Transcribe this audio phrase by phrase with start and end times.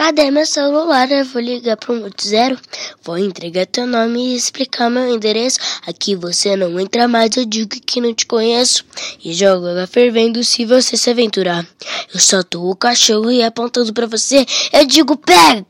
[0.00, 1.12] Cadê meu celular?
[1.12, 2.58] Eu vou ligar pro 180.
[3.04, 5.58] Vou entregar teu nome e explicar meu endereço.
[5.86, 8.82] Aqui você não entra mais, eu digo que não te conheço.
[9.22, 11.66] E jogo água fervendo se você se aventurar.
[12.14, 15.66] Eu solto o cachorro e apontando pra você, eu digo pega!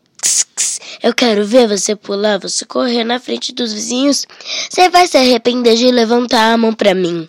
[1.03, 4.27] Eu quero ver você pular, você correr na frente dos vizinhos.
[4.71, 7.29] Você vai se arrepender de levantar a mão pra mim.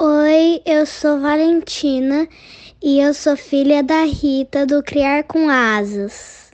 [0.00, 2.28] Oi, eu sou Valentina
[2.80, 6.52] e eu sou filha da Rita do Criar com Asas.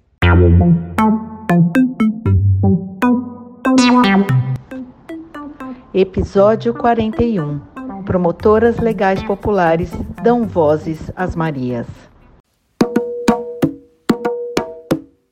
[5.93, 7.61] Episódio 41
[8.07, 9.91] Promotoras Legais Populares
[10.23, 11.87] dão vozes às Marias.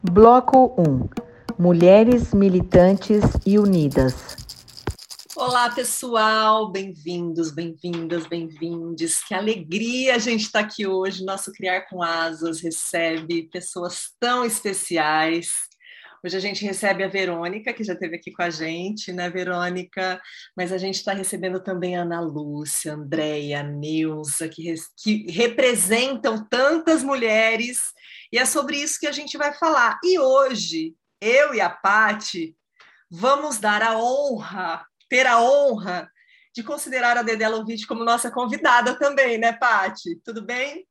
[0.03, 1.09] Bloco 1
[1.59, 4.42] Mulheres Militantes e Unidas.
[5.35, 9.25] Olá, pessoal, bem-vindos, bem-vindas, bem-vindes.
[9.25, 11.25] Que alegria a gente estar tá aqui hoje.
[11.25, 15.49] Nosso Criar com Asas recebe pessoas tão especiais.
[16.23, 20.21] Hoje a gente recebe a Verônica, que já esteve aqui com a gente, né, Verônica?
[20.55, 25.33] Mas a gente está recebendo também a Ana Lúcia, a Andréia, a Neuza, que, que
[25.33, 27.95] representam tantas mulheres.
[28.31, 29.99] E é sobre isso que a gente vai falar.
[30.05, 32.55] E hoje, eu e a Pati
[33.11, 36.11] vamos dar a honra ter a honra
[36.55, 40.17] de considerar a Dedé Lovitch como nossa convidada também, né, Pati?
[40.25, 40.89] Tudo bem?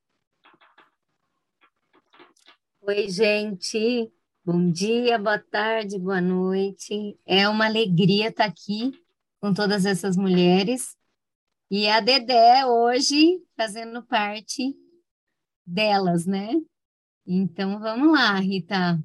[2.82, 4.14] Oi, gente.
[4.46, 7.20] Bom dia, boa tarde, boa noite.
[7.26, 8.92] É uma alegria estar aqui
[9.40, 10.96] com todas essas mulheres.
[11.72, 14.76] E a Dedé hoje fazendo parte
[15.66, 16.54] delas, né?
[17.26, 19.04] Então vamos lá, Rita.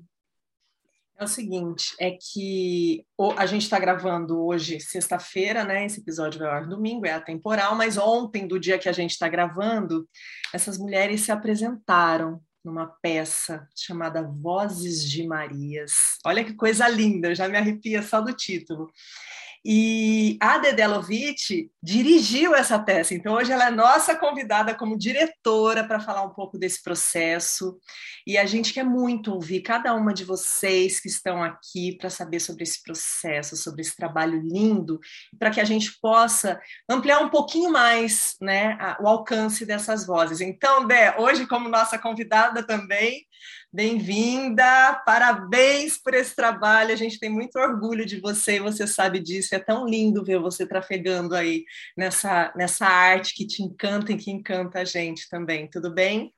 [1.18, 3.02] É o seguinte, é que
[3.38, 5.86] a gente está gravando hoje, sexta-feira, né?
[5.86, 9.12] Esse episódio vai ao ar domingo, é atemporal, mas ontem, do dia que a gente
[9.12, 10.06] está gravando,
[10.52, 16.18] essas mulheres se apresentaram numa peça chamada Vozes de Marias.
[16.26, 18.90] Olha que coisa linda, já me arrepia só do título.
[19.68, 21.50] E a Dedelovitch
[21.82, 26.56] dirigiu essa peça, então hoje ela é nossa convidada como diretora para falar um pouco
[26.56, 27.76] desse processo.
[28.24, 32.38] E a gente quer muito ouvir cada uma de vocês que estão aqui para saber
[32.38, 35.00] sobre esse processo, sobre esse trabalho lindo,
[35.36, 40.40] para que a gente possa ampliar um pouquinho mais né, o alcance dessas vozes.
[40.40, 43.26] Então, Dé, hoje, como nossa convidada também,
[43.76, 46.94] Bem-vinda, parabéns por esse trabalho.
[46.94, 49.54] A gente tem muito orgulho de você você sabe disso.
[49.54, 51.62] É tão lindo ver você trafegando aí
[51.94, 55.68] nessa, nessa arte que te encanta e que encanta a gente também.
[55.68, 56.32] Tudo bem?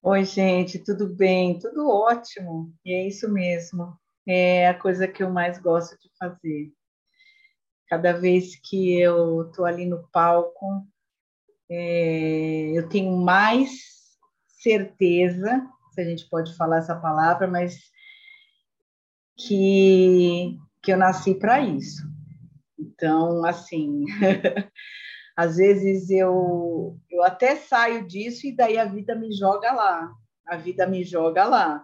[0.00, 1.58] Oi, gente, tudo bem?
[1.58, 2.72] Tudo ótimo.
[2.84, 3.92] E é isso mesmo.
[4.24, 6.72] É a coisa que eu mais gosto de fazer.
[7.88, 10.86] Cada vez que eu estou ali no palco,
[11.68, 13.72] é, eu tenho mais
[14.62, 17.78] certeza se a gente pode falar essa palavra, mas
[19.36, 22.02] que, que eu nasci para isso.
[22.78, 24.04] Então, assim,
[25.36, 30.12] às vezes eu, eu até saio disso e daí a vida me joga lá.
[30.46, 31.82] A vida me joga lá.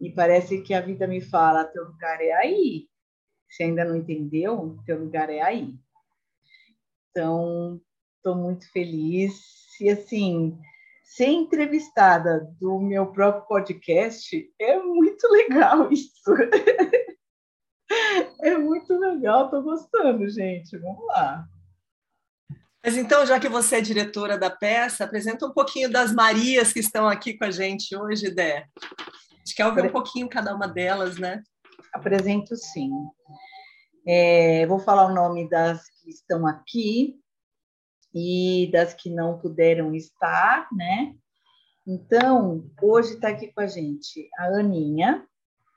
[0.00, 2.88] E parece que a vida me fala: teu lugar é aí.
[3.48, 5.74] Se ainda não entendeu, teu lugar é aí.
[7.10, 7.80] Então,
[8.16, 9.40] estou muito feliz.
[9.80, 10.58] E assim,
[11.16, 16.10] ser entrevistada do meu próprio podcast é muito legal isso.
[18.42, 20.78] é muito legal, estou gostando, gente.
[20.78, 21.44] Vamos lá.
[22.84, 26.80] Mas então, já que você é diretora da peça, apresenta um pouquinho das Marias que
[26.80, 28.66] estão aqui com a gente hoje, Dé.
[28.80, 31.42] A gente quer ouvir um pouquinho cada uma delas, né?
[31.92, 32.90] Apresento sim.
[34.08, 37.21] É, vou falar o nome das que estão aqui
[38.14, 41.14] e das que não puderam estar, né?
[41.86, 45.26] Então, hoje está aqui com a gente a Aninha,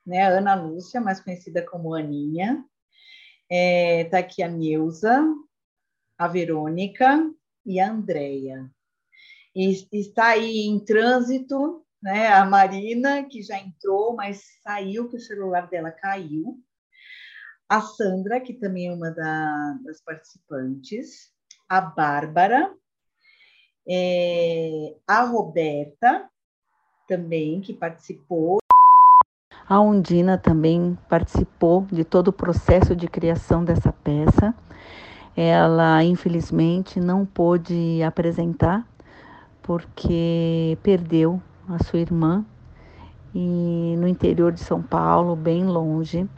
[0.06, 0.24] né?
[0.24, 2.64] A Ana Lúcia, mais conhecida como Aninha.
[3.50, 5.24] Está é, tá aqui a Neuza,
[6.18, 7.32] a Verônica
[7.66, 8.70] e a Andrea.
[9.56, 12.28] E está aí em trânsito, né?
[12.28, 16.62] A Marina, que já entrou, mas saiu, que o celular dela caiu.
[17.68, 21.35] A Sandra, que também é uma da, das participantes
[21.70, 22.72] a Bárbara,
[23.88, 26.30] é, a Roberta
[27.08, 28.58] também, que participou.
[29.68, 34.54] A Undina também participou de todo o processo de criação dessa peça.
[35.36, 38.88] Ela, infelizmente, não pôde apresentar
[39.62, 42.46] porque perdeu a sua irmã
[43.34, 46.30] e no interior de São Paulo, bem longe.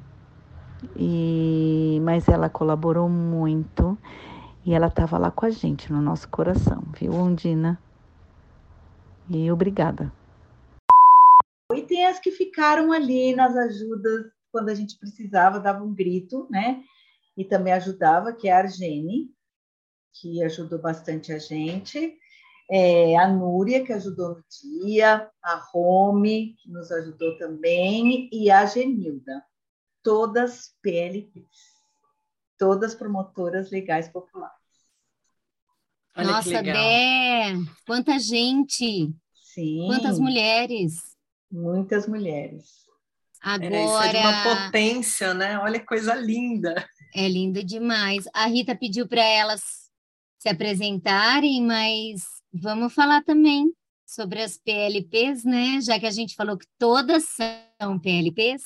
[0.95, 3.97] E mas ela colaborou muito
[4.68, 7.81] e ela estava lá com a gente no nosso coração, viu, Undina?
[9.30, 10.12] E obrigada.
[11.74, 16.48] E tem as que ficaram ali nas ajudas quando a gente precisava, dava um grito,
[16.50, 16.84] né?
[17.38, 19.30] E também ajudava, que é a Argene,
[20.19, 22.18] que ajudou bastante a gente.
[22.70, 24.44] É, a Núria, que ajudou no
[24.84, 29.42] dia, a Rome, que nos ajudou também, e a Genilda.
[30.04, 31.48] Todas PLPs,
[32.60, 34.56] todas promotoras legais populares.
[36.18, 37.54] Olha Nossa, Dé,
[37.86, 39.14] quanta gente!
[39.54, 39.86] Sim.
[39.86, 41.16] Quantas mulheres!
[41.52, 42.88] Muitas mulheres.
[43.40, 43.75] Agora.
[43.75, 45.60] É, isso é de uma potência, né?
[45.60, 46.74] Olha que coisa linda.
[47.14, 48.25] É lindo demais.
[48.34, 49.62] A Rita pediu para elas
[50.40, 53.72] se apresentarem, mas vamos falar também
[54.04, 55.80] sobre as PLPs, né?
[55.81, 57.25] Já que a gente falou que todas
[57.80, 58.63] são PLPs.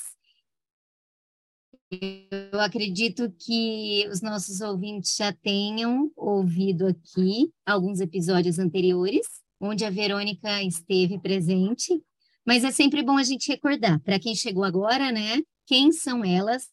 [2.52, 9.26] Eu acredito que os nossos ouvintes já tenham ouvido aqui alguns episódios anteriores,
[9.60, 12.02] onde a Verônica esteve presente
[12.44, 15.42] mas é sempre bom a gente recordar, para quem chegou agora, né?
[15.64, 16.68] Quem são elas,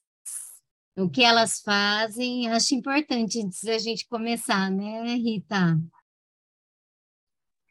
[0.98, 2.50] o que elas fazem.
[2.50, 5.80] Acho importante antes da gente começar, né, Rita?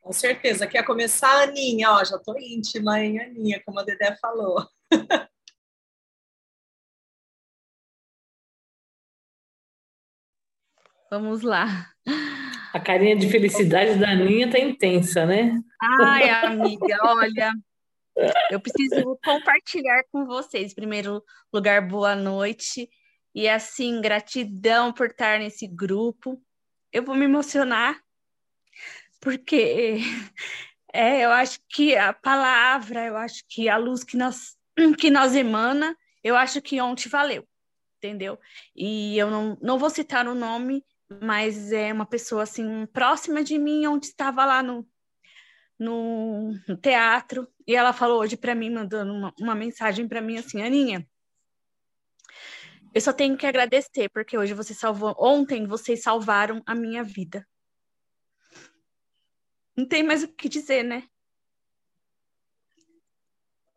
[0.01, 0.67] Com certeza.
[0.67, 1.91] Quer começar, Aninha?
[1.91, 4.65] Ó, já estou íntima, hein, Aninha, como a Dedé falou.
[11.11, 11.91] Vamos lá.
[12.73, 15.59] A carinha de felicidade da Aninha tá intensa, né?
[15.81, 17.53] Ai, amiga, olha,
[18.51, 20.73] eu preciso compartilhar com vocês.
[20.73, 22.91] Em primeiro lugar, boa noite.
[23.35, 26.39] E assim, gratidão por estar nesse grupo.
[26.93, 27.99] Eu vou me emocionar,
[29.21, 30.01] porque
[30.93, 34.57] é, eu acho que a palavra, eu acho que a luz que nós,
[34.99, 37.47] que nós emana, eu acho que ontem valeu,
[37.97, 38.39] entendeu?
[38.75, 40.85] E eu não, não vou citar o nome,
[41.23, 44.87] mas é uma pessoa assim próxima de mim, onde estava lá no,
[45.79, 46.53] no,
[46.83, 51.09] teatro e ela falou hoje para mim, mandando uma, uma mensagem para mim assim, Aninha,
[52.95, 57.47] eu só tenho que agradecer porque hoje você salvou, ontem vocês salvaram a minha vida.
[59.77, 61.05] Não tem mais o que dizer, né?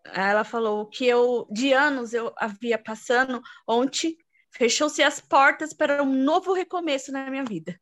[0.03, 4.17] Ela falou que eu, de anos, eu havia passando, ontem
[4.51, 7.79] fechou-se as portas para um novo recomeço na minha vida.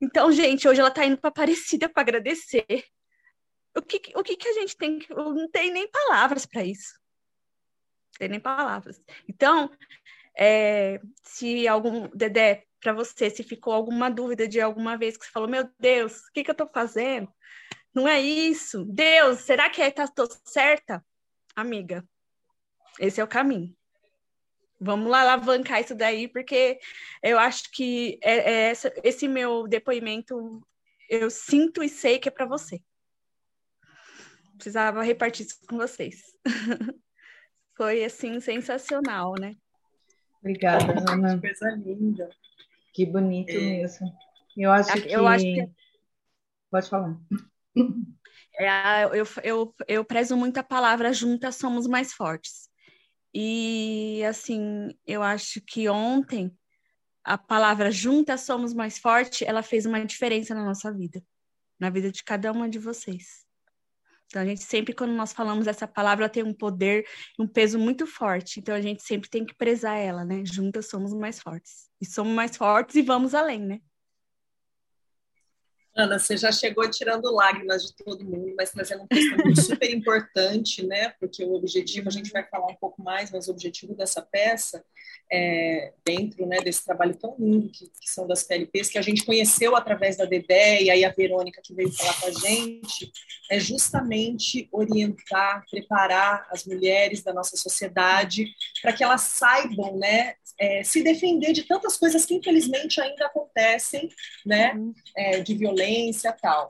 [0.00, 2.84] Então, gente, hoje ela está indo para Aparecida para agradecer
[3.76, 5.14] o que, o que, que a gente tem que.
[5.14, 6.98] Não tem nem palavras para isso.
[8.12, 9.00] Não tem nem palavras.
[9.28, 9.70] Então,
[10.36, 12.08] é, se algum.
[12.08, 16.18] Dedé, para você, se ficou alguma dúvida de alguma vez que você falou, meu Deus,
[16.18, 17.32] o que, que eu estou fazendo?
[17.94, 18.84] Não é isso.
[18.86, 20.04] Deus, será que está
[20.44, 21.04] certa?
[21.54, 22.04] Amiga,
[22.98, 23.74] esse é o caminho.
[24.82, 26.78] Vamos lá alavancar isso daí, porque
[27.22, 30.60] eu acho que é, é essa, esse meu depoimento
[31.08, 32.82] eu sinto e sei que é para você
[34.62, 36.22] precisava repartir isso com vocês.
[37.76, 39.56] Foi assim sensacional, né?
[40.38, 41.34] Obrigada, Ana.
[41.34, 42.30] Que coisa linda.
[42.92, 43.58] Que bonito é.
[43.58, 44.12] mesmo.
[44.56, 45.12] Eu acho que.
[45.12, 45.70] Eu acho que...
[46.70, 47.16] Pode falar.
[48.58, 52.68] É, eu, eu, eu prezo muito a palavra juntas somos mais fortes.
[53.34, 56.56] E assim, eu acho que ontem
[57.24, 61.22] a palavra juntas somos mais fortes, ela fez uma diferença na nossa vida,
[61.78, 63.46] na vida de cada uma de vocês.
[64.26, 67.06] Então, a gente sempre, quando nós falamos essa palavra, ela tem um poder,
[67.38, 68.60] um peso muito forte.
[68.60, 70.42] Então, a gente sempre tem que prezar ela, né?
[70.42, 71.90] Juntas somos mais fortes.
[72.00, 73.80] E somos mais fortes e vamos além, né?
[76.02, 80.84] Ana, você já chegou tirando lágrimas de todo mundo, mas trazendo um testemunho super importante,
[80.84, 81.10] né?
[81.20, 84.84] Porque o objetivo, a gente vai falar um pouco mais, mas o objetivo dessa peça,
[85.32, 89.24] é, dentro né, desse trabalho tão lindo que, que, são das PLPs, que a gente
[89.24, 93.10] conheceu através da Dedé e aí a Verônica que veio falar com a gente,
[93.50, 98.46] é justamente orientar, preparar as mulheres da nossa sociedade
[98.82, 100.34] para que elas saibam, né?
[100.60, 104.08] É, se defender de tantas coisas que infelizmente ainda acontecem,
[104.44, 104.74] né?
[104.74, 104.92] Uhum.
[105.16, 105.91] É, de violência
[106.32, 106.68] tal.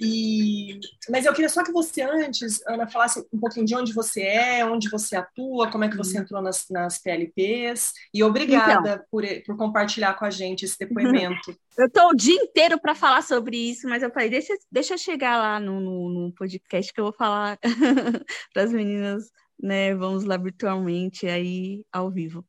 [0.00, 4.22] E, mas eu queria só que você antes, Ana, falasse um pouquinho de onde você
[4.22, 7.92] é, onde você atua, como é que você entrou nas, nas PLPs.
[8.12, 11.56] E obrigada então, por, por compartilhar com a gente esse depoimento.
[11.78, 14.98] eu estou o dia inteiro para falar sobre isso, mas eu falei, deixa, deixa eu
[14.98, 17.56] chegar lá no, no, no podcast que eu vou falar
[18.52, 19.30] para as meninas,
[19.62, 19.94] né?
[19.94, 22.44] Vamos lá virtualmente, aí ao vivo.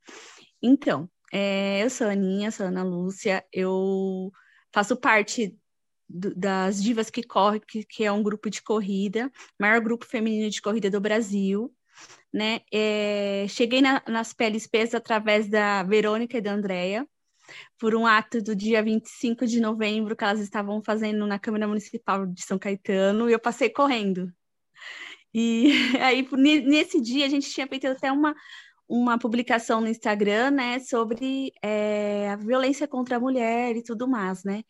[0.63, 4.31] Então, é, eu sou a Aninha, sou a Ana Lúcia, eu
[4.73, 5.55] faço parte
[6.07, 10.61] das Divas que Corre, que, que, é um grupo de corrida, maior grupo feminino de
[10.61, 11.73] corrida do Brasil.
[12.33, 12.61] Né?
[12.71, 17.07] É, cheguei na, nas PLSPs através da Verônica e da Andrea,
[17.79, 22.25] por um ato do dia 25 de novembro que elas estavam fazendo na Câmara Municipal
[22.25, 24.31] de São Caetano, e eu passei correndo.
[25.33, 25.71] E
[26.01, 26.27] aí,
[26.63, 28.35] nesse dia, a gente tinha feito até uma,
[28.87, 34.43] uma publicação no Instagram, né, sobre é, a violência contra a mulher e tudo mais,
[34.43, 34.63] né?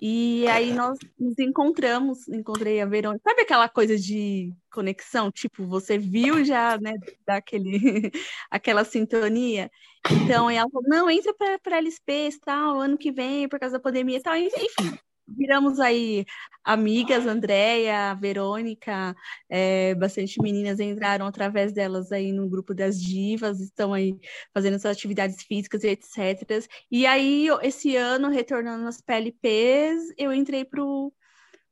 [0.00, 3.22] E aí nós nos encontramos, encontrei a Verônica.
[3.26, 5.30] Sabe aquela coisa de conexão?
[5.30, 6.92] Tipo, você viu já, né,
[7.26, 8.10] daquele,
[8.50, 9.70] aquela sintonia?
[10.10, 13.82] Então, ela falou, não, entra para a LSP, tal, ano que vem, por causa da
[13.82, 14.36] pandemia e tal.
[14.36, 16.24] Enfim, viramos aí
[16.64, 19.14] amigas, Andréia, Verônica,
[19.48, 24.18] é, bastante meninas entraram através delas aí no grupo das divas, estão aí
[24.52, 26.66] fazendo suas atividades físicas e etc.
[26.90, 31.12] E aí, esse ano, retornando nas PLPs, eu entrei pro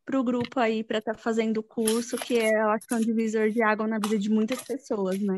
[0.04, 2.94] para o grupo aí para estar tá fazendo o curso, que é, eu acho que
[2.94, 5.36] é um divisor de água na vida de muitas pessoas, né?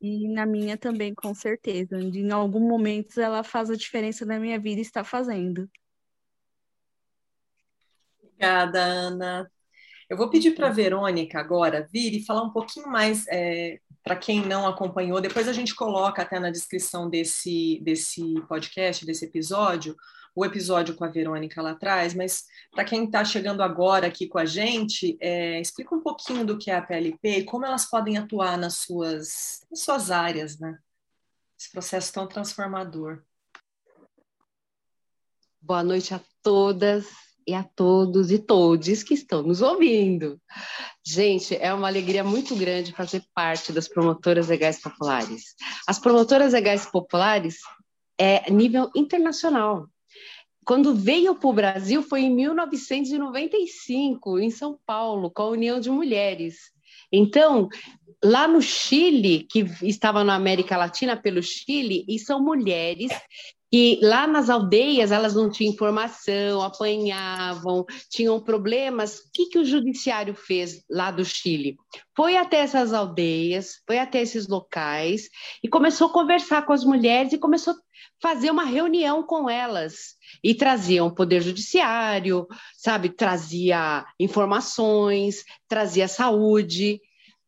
[0.00, 2.00] E na minha também, com certeza.
[2.00, 5.68] Em algum momento ela faz a diferença na minha vida e está fazendo.
[8.40, 9.52] Obrigada, Ana.
[10.08, 14.16] Eu vou pedir para a Verônica agora vir e falar um pouquinho mais é, para
[14.16, 15.20] quem não acompanhou.
[15.20, 19.94] Depois a gente coloca até na descrição desse, desse podcast, desse episódio,
[20.34, 24.38] o episódio com a Verônica lá atrás, mas para quem está chegando agora aqui com
[24.38, 28.16] a gente, é, explica um pouquinho do que é a PLP e como elas podem
[28.16, 30.78] atuar nas suas, nas suas áreas, né?
[31.58, 33.22] Esse processo tão transformador.
[35.60, 40.38] Boa noite a todas e a todos e todes que estão nos ouvindo.
[41.04, 45.54] Gente, é uma alegria muito grande fazer parte das promotoras legais populares.
[45.86, 47.58] As promotoras legais populares
[48.18, 49.88] é nível internacional.
[50.64, 55.90] Quando veio para o Brasil foi em 1995, em São Paulo, com a União de
[55.90, 56.70] Mulheres.
[57.10, 57.68] Então,
[58.22, 63.10] lá no Chile, que estava na América Latina pelo Chile, e são mulheres
[63.72, 69.18] e lá nas aldeias elas não tinham informação, apanhavam, tinham problemas.
[69.18, 71.76] O que, que o judiciário fez lá do Chile?
[72.16, 75.28] Foi até essas aldeias, foi até esses locais
[75.62, 77.76] e começou a conversar com as mulheres e começou a
[78.20, 80.16] fazer uma reunião com elas.
[80.42, 82.46] E traziam o poder judiciário,
[82.76, 83.08] sabe?
[83.08, 87.00] Trazia informações, trazia saúde.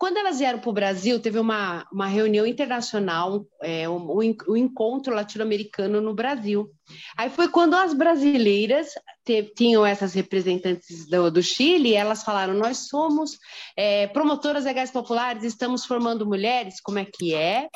[0.02, 4.18] Quando elas vieram para o Brasil, teve uma, uma reunião internacional, é, um,
[4.48, 6.68] um, encontro latino-americano no Brasil.
[7.16, 8.88] Aí foi quando as brasileiras
[9.24, 13.38] te, tinham essas representantes do, do, Chile, elas falaram: Nós somos
[13.76, 17.68] é, promotoras legais populares, estamos formando mulheres, como é que é?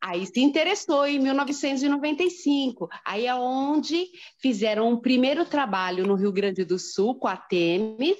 [0.00, 2.88] Aí se interessou em 1995.
[3.04, 4.06] Aí é onde
[4.40, 8.16] fizeram um primeiro trabalho no Rio Grande do Sul com a Temes,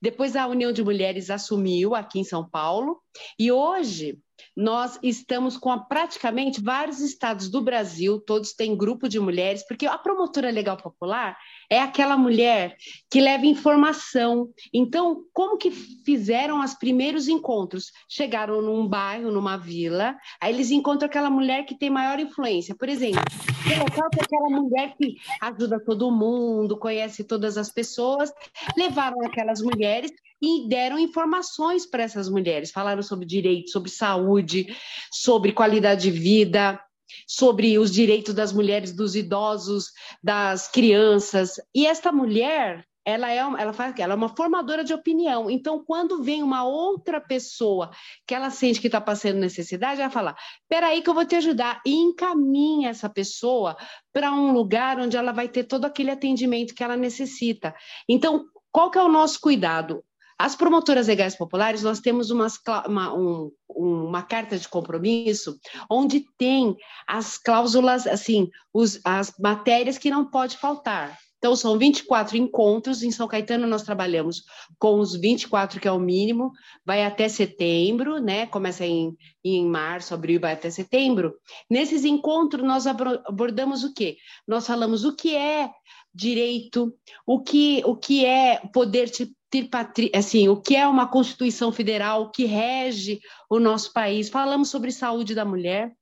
[0.00, 3.00] depois a União de Mulheres assumiu aqui em São Paulo
[3.38, 4.18] e hoje
[4.56, 9.86] nós estamos com a, praticamente vários estados do Brasil, todos têm grupo de mulheres, porque
[9.86, 11.36] a promotora legal popular
[11.70, 12.76] é aquela mulher
[13.10, 14.48] que leva informação.
[14.72, 17.92] Então, como que fizeram os primeiros encontros?
[18.08, 22.74] Chegaram num bairro, numa vila, aí eles encontram aquela mulher que tem maior influência.
[22.76, 23.22] Por exemplo,
[23.68, 28.32] tem aquela mulher que ajuda todo mundo, conhece todas as pessoas,
[28.76, 30.10] levaram aquelas mulheres
[30.40, 34.66] e deram informações para essas mulheres, falaram sobre direitos, sobre saúde,
[35.12, 36.80] sobre qualidade de vida,
[37.26, 41.60] sobre os direitos das mulheres, dos idosos, das crianças.
[41.74, 45.50] E esta mulher, ela é, ela faz, ela é uma formadora de opinião.
[45.50, 47.90] Então, quando vem uma outra pessoa
[48.26, 50.36] que ela sente que está passando necessidade, ela fala:
[50.68, 53.76] "Peraí que eu vou te ajudar" e encaminha essa pessoa
[54.12, 57.74] para um lugar onde ela vai ter todo aquele atendimento que ela necessita.
[58.06, 60.04] Então, qual que é o nosso cuidado?
[60.38, 65.58] As promotoras legais populares, nós temos umas, uma, um, uma carta de compromisso
[65.90, 66.76] onde tem
[67.08, 71.18] as cláusulas, assim, os, as matérias que não pode faltar.
[71.38, 73.02] Então, são 24 encontros.
[73.02, 74.42] Em São Caetano, nós trabalhamos
[74.78, 76.52] com os 24, que é o mínimo,
[76.84, 78.46] vai até setembro, né?
[78.46, 81.34] Começa em, em março, abril, vai até setembro.
[81.70, 84.16] Nesses encontros, nós abordamos o quê?
[84.46, 85.70] Nós falamos o que é
[86.12, 86.92] direito,
[87.24, 89.08] o que, o que é poder
[89.50, 94.28] te tripatri, assim, o que é uma Constituição Federal, que rege o nosso país.
[94.28, 95.92] Falamos sobre saúde da mulher,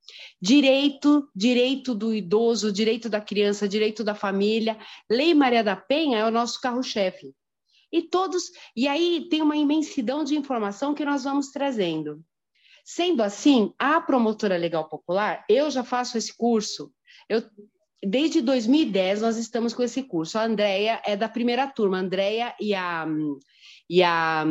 [0.41, 4.77] direito, direito do idoso, direito da criança, direito da família.
[5.09, 7.33] Lei Maria da Penha é o nosso carro-chefe.
[7.91, 12.21] E todos, e aí tem uma imensidão de informação que nós vamos trazendo.
[12.83, 16.91] Sendo assim, a promotora legal popular, eu já faço esse curso.
[17.29, 17.41] Eu
[18.09, 20.37] desde 2010 nós estamos com esse curso.
[20.37, 23.05] A Andrea é da primeira turma, a Andrea e a
[23.89, 24.45] e a,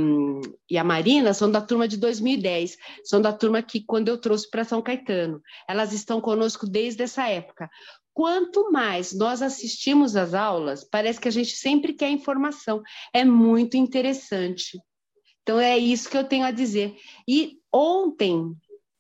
[0.71, 4.51] e a Marina são da turma de 2010, são da turma que quando eu trouxe
[4.51, 5.43] para São Caetano.
[5.69, 7.69] Elas estão conosco desde essa época.
[8.15, 12.83] Quanto mais nós assistimos às aulas, parece que a gente sempre quer informação.
[13.13, 14.79] É muito interessante.
[15.43, 16.97] Então é isso que eu tenho a dizer.
[17.29, 18.57] E ontem,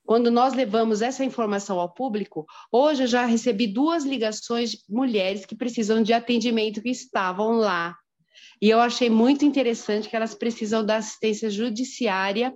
[0.06, 5.44] quando nós levamos essa informação ao público, hoje eu já recebi duas ligações de mulheres
[5.44, 7.96] que precisam de atendimento que estavam lá.
[8.62, 12.54] E eu achei muito interessante que elas precisam da assistência judiciária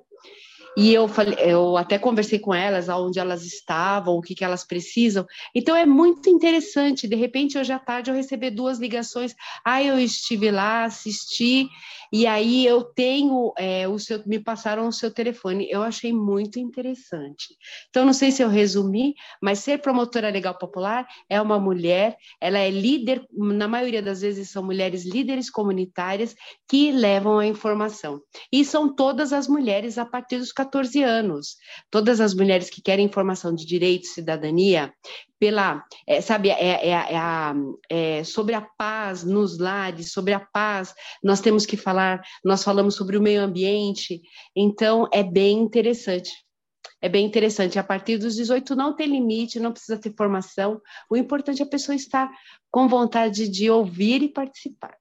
[0.77, 4.65] e eu falei, eu até conversei com elas aonde elas estavam, o que, que elas
[4.65, 5.27] precisam.
[5.55, 7.09] Então é muito interessante.
[7.09, 9.35] De repente, hoje à tarde eu recebi duas ligações.
[9.65, 11.69] Ah, eu estive lá, assisti,
[12.13, 15.69] e aí eu tenho é, o seu, me passaram o seu telefone.
[15.71, 17.57] Eu achei muito interessante.
[17.89, 22.59] Então, não sei se eu resumi, mas ser promotora legal popular é uma mulher, ela
[22.59, 26.35] é líder, na maioria das vezes são mulheres líderes comunitárias
[26.69, 28.21] que levam a informação.
[28.53, 31.57] E são todas as mulheres a partir dos 14 anos.
[31.91, 34.93] Todas as mulheres que querem informação de direito, cidadania,
[35.41, 37.55] pela, é, sabe, é, é, é, a,
[37.89, 40.95] é, sobre a paz nos lares, sobre a paz,
[41.25, 44.21] nós temos que falar, nós falamos sobre o meio ambiente,
[44.55, 46.31] então é bem interessante.
[47.03, 47.79] É bem interessante.
[47.79, 50.79] A partir dos 18 não tem limite, não precisa ter formação.
[51.11, 52.31] O importante é a pessoa estar
[52.71, 55.00] com vontade de ouvir e participar.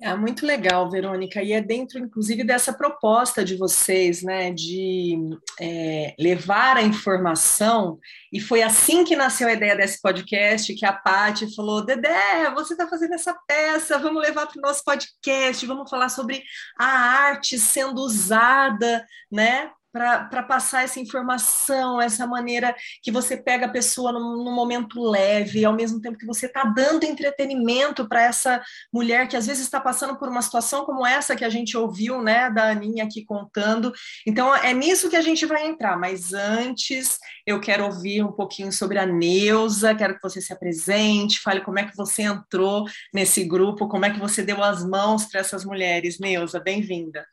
[0.00, 5.18] É muito legal, Verônica, e é dentro, inclusive, dessa proposta de vocês, né, de
[5.60, 7.98] é, levar a informação,
[8.32, 12.74] e foi assim que nasceu a ideia desse podcast, que a Paty falou, Dedé, você
[12.74, 16.44] está fazendo essa peça, vamos levar para o nosso podcast, vamos falar sobre
[16.78, 23.70] a arte sendo usada, né, para passar essa informação, essa maneira que você pega a
[23.70, 29.28] pessoa num, momento leve, ao mesmo tempo que você está dando entretenimento para essa mulher
[29.28, 32.50] que às vezes está passando por uma situação como essa que a gente ouviu, né,
[32.50, 33.92] da Aninha aqui contando.
[34.26, 38.72] Então é nisso que a gente vai entrar, mas antes eu quero ouvir um pouquinho
[38.72, 43.44] sobre a Neuza, quero que você se apresente, fale como é que você entrou nesse
[43.44, 46.18] grupo, como é que você deu as mãos para essas mulheres.
[46.18, 47.24] Neuza, bem-vinda.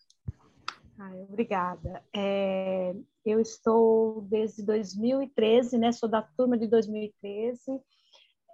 [0.98, 2.02] Ai, obrigada.
[2.16, 5.92] É, eu estou desde 2013, né?
[5.92, 7.82] Sou da turma de 2013.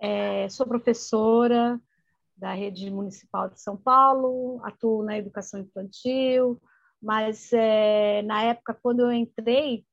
[0.02, 1.80] É, sou professora
[2.36, 6.60] da rede municipal de São Paulo, atuo na educação infantil,
[7.00, 9.86] mas é, na época quando eu entrei,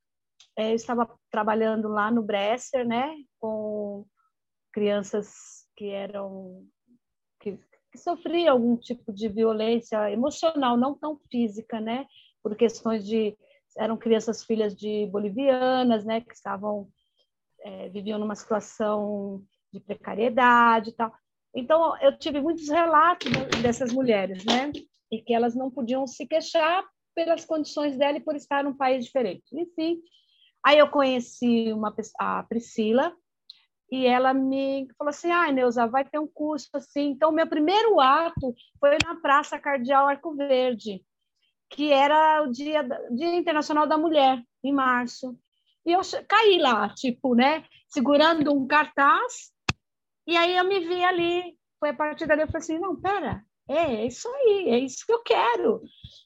[0.56, 3.14] é, eu estava trabalhando lá no Bresser, né?
[3.38, 4.06] Com
[4.72, 6.66] crianças que eram
[7.40, 7.58] que,
[7.92, 12.06] que sofriam algum tipo de violência emocional, não tão física, né?
[12.48, 13.36] Por questões de
[13.76, 16.88] eram crianças filhas de bolivianas, né, que estavam
[17.60, 21.12] é, viviam numa situação de precariedade e tal.
[21.54, 23.30] Então eu tive muitos relatos
[23.60, 24.72] dessas mulheres, né,
[25.12, 26.82] e que elas não podiam se queixar
[27.14, 29.44] pelas condições dela e por estar num país diferente.
[29.52, 30.00] Enfim,
[30.64, 33.14] aí eu conheci uma a Priscila
[33.92, 37.10] e ela me falou assim: "Ah, Neuza, vai ter um curso assim".
[37.10, 41.02] Então meu primeiro ato foi na Praça Cardeal Arco Verde
[41.70, 45.38] que era o dia, dia Internacional da Mulher, em março.
[45.84, 49.52] E eu caí lá, tipo, né, segurando um cartaz,
[50.26, 51.56] e aí eu me vi ali.
[51.80, 55.06] Foi a partir dali eu falei assim: não, pera, é, é isso aí, é isso
[55.06, 55.80] que eu quero.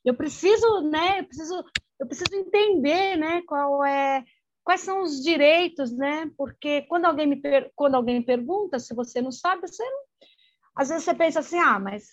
[0.04, 1.64] Eu preciso, né, eu preciso,
[2.00, 4.24] eu preciso entender, né, qual é
[4.64, 6.30] quais são os direitos, né?
[6.36, 7.40] Porque quando alguém me
[7.74, 10.02] quando alguém me pergunta se você não sabe, você não...
[10.76, 12.04] às vezes você pensa assim: "Ah, mas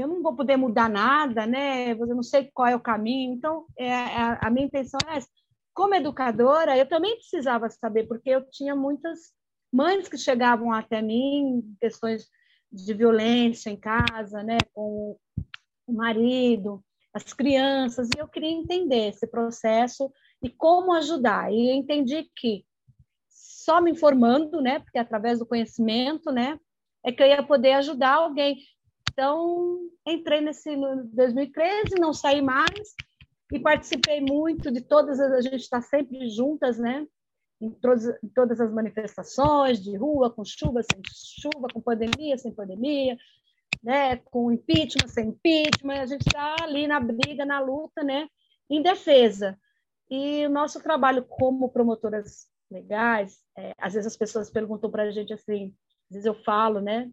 [0.00, 1.92] eu não vou poder mudar nada, né?
[1.92, 3.34] Eu não sei qual é o caminho.
[3.34, 5.28] Então, é, a, a minha intenção é essa.
[5.72, 9.32] Como educadora, eu também precisava saber, porque eu tinha muitas
[9.72, 12.28] mães que chegavam até mim, questões
[12.72, 15.16] de violência em casa, né, com
[15.86, 16.82] o marido,
[17.12, 21.52] as crianças, e eu queria entender esse processo e como ajudar.
[21.52, 22.64] E entendi que
[23.28, 26.58] só me informando, né, porque através do conhecimento, né,
[27.04, 28.58] é que eu ia poder ajudar alguém.
[29.12, 32.94] Então, entrei nesse no 2013, não saí mais.
[33.52, 37.06] E participei muito de todas as, a gente está sempre juntas, né?
[37.60, 42.54] Em todas, em todas as manifestações de rua, com chuva, sem chuva, com pandemia, sem
[42.54, 43.18] pandemia,
[43.82, 48.28] né, com impeachment, sem impeachment, a gente está ali na briga, na luta, né,
[48.68, 49.58] em defesa.
[50.08, 55.10] E o nosso trabalho como promotoras legais, é, às vezes as pessoas perguntam para a
[55.10, 55.74] gente assim,
[56.08, 57.10] às vezes eu falo, né,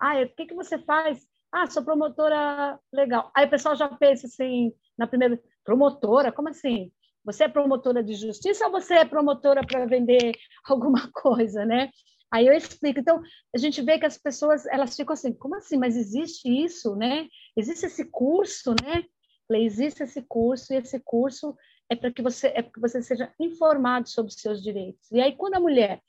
[0.00, 1.26] ah, o que, que você faz?
[1.52, 3.30] Ah, sou promotora legal.
[3.34, 6.90] Aí o pessoal já pensa assim, na primeira, promotora, como assim?
[7.24, 10.32] Você é promotora de justiça ou você é promotora para vender
[10.64, 11.90] alguma coisa, né?
[12.32, 13.00] Aí eu explico.
[13.00, 13.20] Então,
[13.54, 15.76] a gente vê que as pessoas, elas ficam assim, como assim?
[15.76, 17.26] Mas existe isso, né?
[17.56, 19.04] Existe esse curso, né?
[19.52, 21.56] Existe esse curso e esse curso
[21.90, 25.10] é para que você é que você seja informado sobre os seus direitos.
[25.10, 26.00] E aí quando a mulher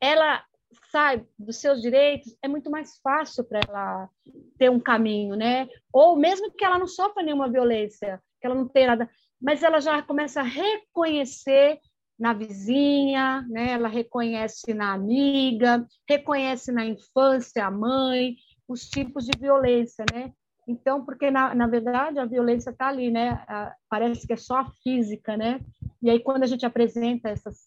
[0.00, 0.44] ela
[0.92, 4.10] sai dos seus direitos, é muito mais fácil para ela
[4.58, 5.66] ter um caminho, né?
[5.90, 9.80] Ou mesmo que ela não sofra nenhuma violência, que ela não tenha nada, mas ela
[9.80, 11.80] já começa a reconhecer
[12.18, 13.72] na vizinha, né?
[13.72, 18.36] ela reconhece na amiga, reconhece na infância a mãe,
[18.68, 20.32] os tipos de violência, né?
[20.68, 23.44] Então, porque na, na verdade a violência está ali, né?
[23.88, 25.60] parece que é só a física, né?
[26.00, 27.66] E aí quando a gente apresenta essas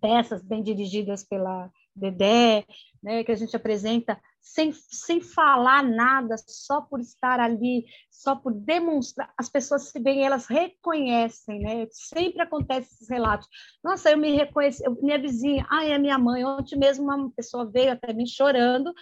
[0.00, 2.64] peças bem dirigidas pela Dedé,
[3.02, 8.52] né, que a gente apresenta sem, sem falar nada, só por estar ali, só por
[8.52, 11.86] demonstrar, as pessoas se bem, elas reconhecem, né?
[11.90, 13.46] Sempre acontece esses relatos.
[13.84, 16.44] Nossa, eu me reconheci, eu, minha vizinha, ah, é minha mãe.
[16.44, 18.92] Ontem mesmo uma pessoa veio até mim chorando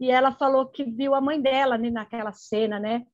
[0.00, 3.04] e ela falou que viu a mãe dela né, naquela cena, né?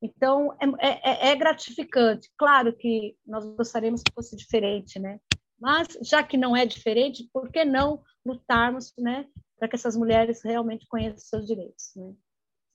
[0.00, 2.28] Então, é, é, é gratificante.
[2.36, 5.20] Claro que nós gostaríamos que fosse diferente, né?
[5.62, 10.42] Mas, já que não é diferente, por que não lutarmos né, para que essas mulheres
[10.42, 11.92] realmente conheçam seus direitos.
[11.94, 12.12] Né?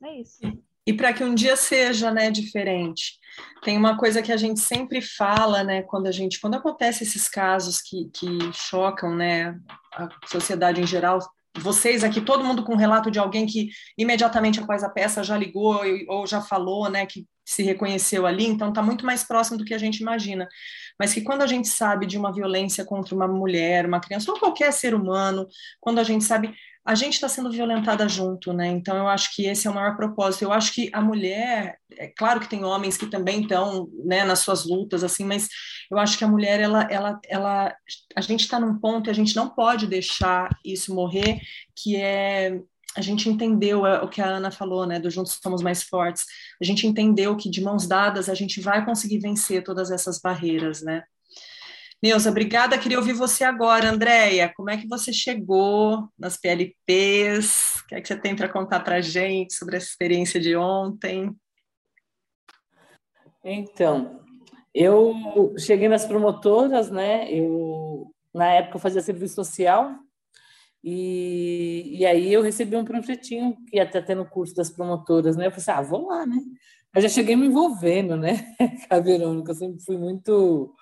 [0.06, 0.40] É isso.
[0.86, 3.20] E para que um dia seja né, diferente.
[3.62, 7.28] Tem uma coisa que a gente sempre fala, né, quando a gente, quando acontece esses
[7.28, 9.60] casos que, que chocam né,
[9.92, 11.20] a sociedade em geral,
[11.58, 15.82] vocês aqui, todo mundo com relato de alguém que imediatamente após a peça já ligou
[16.08, 19.74] ou já falou, né, que se reconheceu ali, então está muito mais próximo do que
[19.74, 20.48] a gente imagina.
[21.00, 24.40] Mas que quando a gente sabe de uma violência contra uma mulher, uma criança ou
[24.40, 25.48] qualquer ser humano,
[25.80, 26.54] quando a gente sabe
[26.88, 28.68] a gente está sendo violentada junto, né?
[28.68, 30.44] Então eu acho que esse é o maior propósito.
[30.44, 34.40] Eu acho que a mulher, é claro que tem homens que também estão, né, nas
[34.40, 35.50] suas lutas, assim, mas
[35.92, 37.76] eu acho que a mulher, ela, ela, ela,
[38.16, 41.42] a gente está num ponto e a gente não pode deixar isso morrer,
[41.76, 42.58] que é
[42.98, 46.26] a gente entendeu é, o que a Ana falou, né, do Juntos Somos Mais Fortes.
[46.60, 50.82] A gente entendeu que de mãos dadas a gente vai conseguir vencer todas essas barreiras,
[50.82, 51.04] né?
[52.02, 52.78] Neuza, obrigada.
[52.78, 54.52] Queria ouvir você agora, Andréia.
[54.56, 57.82] Como é que você chegou nas PLPs?
[57.82, 60.56] O que é que você tem para contar para a gente sobre essa experiência de
[60.56, 61.32] ontem?
[63.44, 64.22] Então,
[64.74, 67.32] eu cheguei nas promotoras, né?
[67.32, 70.00] Eu, na época, eu fazia serviço social
[70.84, 75.48] e, e aí eu recebi um panfletinho que até ter no curso das promotoras, né?
[75.48, 76.38] Eu falei assim, ah, vou lá, né?
[76.96, 78.56] Eu já cheguei me envolvendo, né?
[78.88, 80.74] Com a Verônica, eu sempre fui muito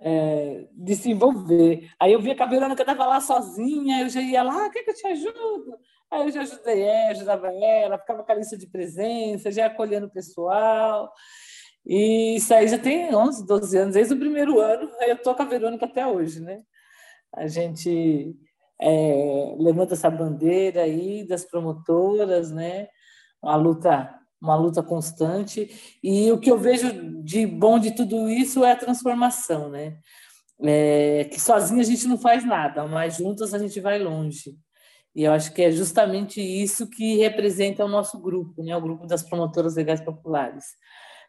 [0.00, 1.90] é, de se envolver.
[1.98, 4.82] Aí eu via que a Verônica estava lá sozinha, eu já ia lá, ah, quer
[4.82, 5.78] que eu te ajudo?
[6.10, 10.06] Aí eu já ajudei ela, ajudava ela, ficava com a lista de presença, já acolhendo
[10.06, 11.12] o pessoal.
[11.86, 15.42] E isso aí já tem 11, 12 anos, desde o primeiro ano, eu estou com
[15.42, 16.62] a Verônica até hoje, né?
[17.34, 18.34] A gente
[18.80, 22.88] é, levanta essa bandeira aí das promotoras, né?
[23.42, 25.98] Uma luta uma luta constante.
[26.02, 29.98] E o que eu vejo de bom de tudo isso é a transformação, né?
[30.62, 34.56] É, que sozinha a gente não faz nada, mas juntas a gente vai longe.
[35.14, 38.76] E eu acho que é justamente isso que representa o nosso grupo, né?
[38.76, 40.64] O grupo das promotoras legais populares,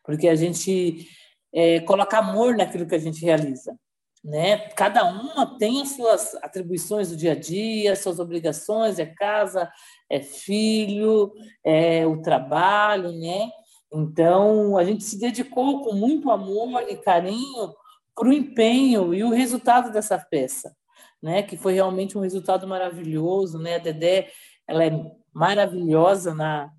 [0.04, 1.08] porque a gente
[1.54, 3.76] é, coloca amor naquilo que a gente realiza.
[4.24, 4.70] Né?
[4.70, 9.72] Cada uma tem as suas atribuições do dia a dia, suas obrigações, é casa,
[10.10, 13.50] é filho, é o trabalho, né?
[13.92, 17.74] Então, a gente se dedicou com muito amor e carinho
[18.16, 20.76] para o empenho e o resultado dessa peça,
[21.22, 21.42] né?
[21.42, 23.76] Que foi realmente um resultado maravilhoso, né?
[23.76, 24.30] A Dedé,
[24.68, 24.92] ela é
[25.34, 26.72] maravilhosa na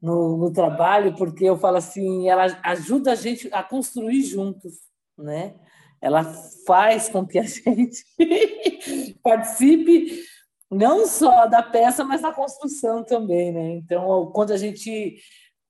[0.00, 4.72] no, no trabalho, porque eu falo assim, ela ajuda a gente a construir juntos,
[5.16, 5.54] né?
[6.00, 6.24] Ela
[6.66, 8.04] faz com que a gente
[9.22, 10.24] participe
[10.70, 13.70] não só da peça, mas da construção também, né?
[13.72, 15.16] Então, quando a gente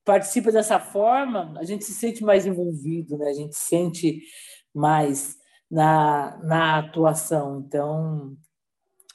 [0.05, 3.31] participa dessa forma, a gente se sente mais envolvido, né?
[3.31, 4.23] A gente se sente
[4.75, 5.37] mais
[5.71, 7.65] na, na atuação.
[7.67, 8.37] Então,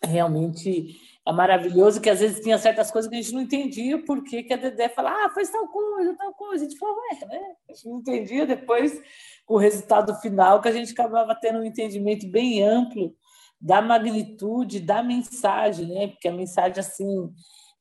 [0.02, 0.96] realmente
[1.28, 4.54] é maravilhoso que às vezes tinha certas coisas que a gente não entendia porque que
[4.54, 6.66] a Dedé fala, ah, faz tal coisa, tal coisa.
[6.66, 7.56] A gente falou, ué, né?
[7.70, 9.02] A gente não entendia depois
[9.48, 13.16] o resultado final que a gente acabava tendo um entendimento bem amplo
[13.60, 16.08] da magnitude da mensagem, né?
[16.08, 17.30] Porque a mensagem assim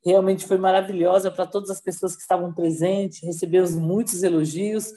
[0.05, 4.93] realmente foi maravilhosa para todas as pessoas que estavam presentes, recebeu muitos elogios.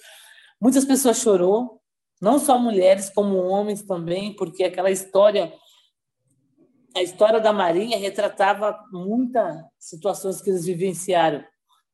[0.60, 1.82] Muitas pessoas chorou,
[2.22, 5.54] não só mulheres como homens também, porque aquela história
[6.96, 11.44] a história da Marinha retratava muitas situações que eles vivenciaram,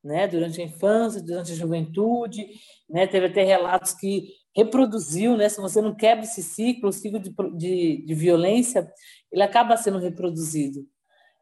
[0.01, 2.47] né, durante a infância, durante a juventude,
[2.89, 7.19] né, teve até relatos que reproduziu, né, se você não quebra esse ciclo, o ciclo
[7.19, 8.91] de, de, de violência,
[9.31, 10.87] ele acaba sendo reproduzido.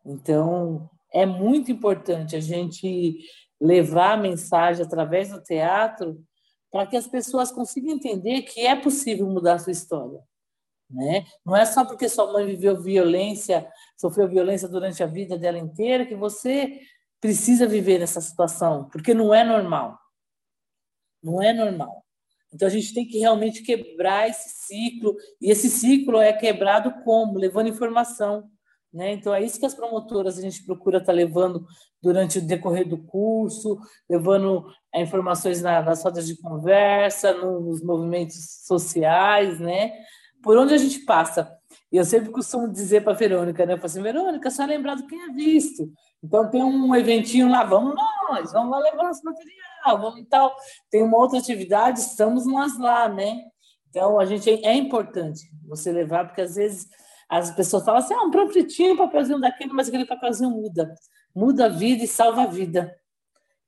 [0.06, 3.20] Então, é muito importante a gente
[3.60, 6.24] levar a mensagem através do teatro
[6.72, 10.20] para que as pessoas consigam entender que é possível mudar a sua história.
[10.90, 11.26] Né?
[11.46, 16.06] Não é só porque sua mãe viveu violência, sofreu violência durante a vida dela inteira,
[16.06, 16.80] que você
[17.20, 19.98] precisa viver nessa situação, porque não é normal.
[21.22, 22.04] Não é normal.
[22.54, 27.38] Então a gente tem que realmente quebrar esse ciclo, e esse ciclo é quebrado como?
[27.38, 28.50] Levando informação.
[28.94, 29.14] Né?
[29.14, 31.66] Então, é isso que as promotoras a gente procura estar tá levando
[32.02, 38.66] durante o decorrer do curso, levando é, informações na, nas rodas de conversa, nos movimentos
[38.66, 39.94] sociais, né?
[40.44, 41.52] por onde a gente passa.
[41.92, 43.74] E eu sempre costumo dizer para a Verônica, né?
[43.74, 45.92] Eu falo assim, Verônica, só lembrar do quem é visto.
[46.24, 50.56] Então tem um eventinho lá, vamos nós, vamos lá levar nosso material, vamos e tal.
[50.90, 53.42] Tem uma outra atividade, estamos nós lá, né?
[53.90, 56.88] Então a gente é, importante você levar, porque às vezes
[57.28, 60.94] as pessoas falam assim, ah, um panfletinho, um papelzinho daquele, mas aquele papelzinho muda.
[61.34, 62.94] Muda a vida e salva a vida.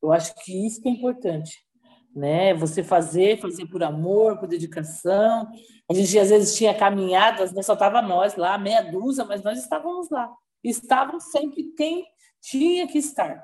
[0.01, 1.65] Eu acho que isso que é importante,
[2.13, 2.53] né?
[2.55, 5.47] Você fazer, fazer por amor, por dedicação.
[5.89, 7.61] A gente às vezes tinha caminhadas, né?
[7.61, 10.29] só tava nós lá, meia dúzia, mas nós estávamos lá.
[10.61, 12.05] Estavam sempre quem
[12.43, 13.41] tinha que estar,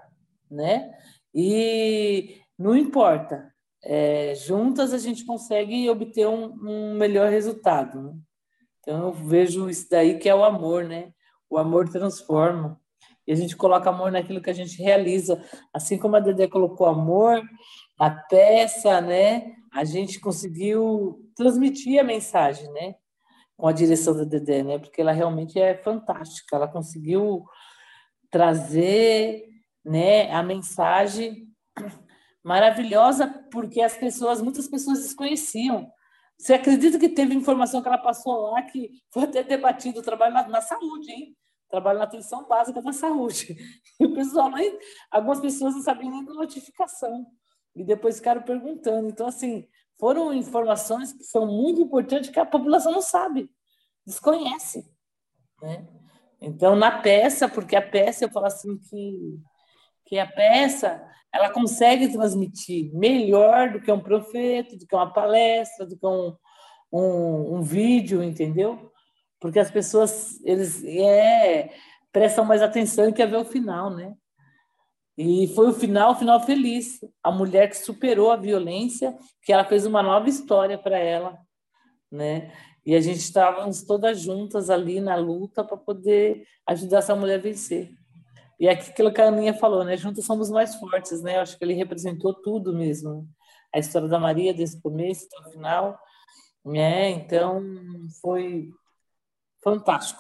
[0.52, 0.94] né?
[1.34, 3.50] E não importa,
[3.82, 8.02] é, juntas a gente consegue obter um, um melhor resultado.
[8.02, 8.14] Né?
[8.82, 11.14] Então eu vejo isso daí que é o amor, né?
[11.50, 12.80] O amor transforma.
[13.26, 15.42] E a gente coloca amor naquilo que a gente realiza.
[15.74, 17.42] Assim como a Dedé colocou amor
[17.98, 19.54] na peça, né?
[19.72, 22.96] A gente conseguiu transmitir a mensagem, né?
[23.56, 24.80] Com a direção da Dedé, né?
[24.80, 26.56] Porque ela realmente é fantástica.
[26.56, 27.46] Ela conseguiu
[28.30, 29.46] trazer,
[29.84, 31.48] né, a mensagem
[32.44, 35.92] maravilhosa porque as pessoas, muitas pessoas desconheciam
[36.40, 40.34] você acredita que teve informação que ela passou lá que foi até debatido o trabalho
[40.34, 41.38] na, na saúde, hein?
[41.70, 43.58] Trabalho na atenção básica da saúde.
[44.00, 44.80] E o pessoal nem,
[45.12, 47.28] algumas pessoas não sabiam nem da notificação.
[47.76, 49.10] E depois ficaram perguntando.
[49.10, 49.68] Então, assim,
[50.00, 53.52] foram informações que são muito importantes que a população não sabe,
[54.08, 54.90] desconhece.
[55.62, 55.86] Né?
[56.42, 59.40] Então, na peça, porque a peça, eu falo assim que,
[60.06, 65.86] que a peça ela consegue transmitir melhor do que um profeta, do que uma palestra,
[65.86, 66.36] do que um,
[66.92, 68.92] um, um vídeo, entendeu?
[69.40, 71.70] Porque as pessoas eles é,
[72.12, 74.14] prestam mais atenção e quer ver o final, né?
[75.18, 77.00] E foi o final, o final feliz.
[77.22, 81.38] A mulher que superou a violência, que ela fez uma nova história para ela,
[82.12, 82.54] né?
[82.86, 87.42] E a gente estávamos todas juntas ali na luta para poder ajudar essa mulher a
[87.42, 87.92] vencer.
[88.60, 89.96] E é aquilo que a Aninha falou, né?
[89.96, 91.38] Juntos somos mais fortes, né?
[91.38, 93.28] Eu acho que ele representou tudo mesmo.
[93.74, 96.00] A história da Maria, desde o começo até o final.
[96.66, 97.10] né?
[97.12, 97.64] Então,
[98.22, 98.70] foi
[99.64, 100.20] fantástico.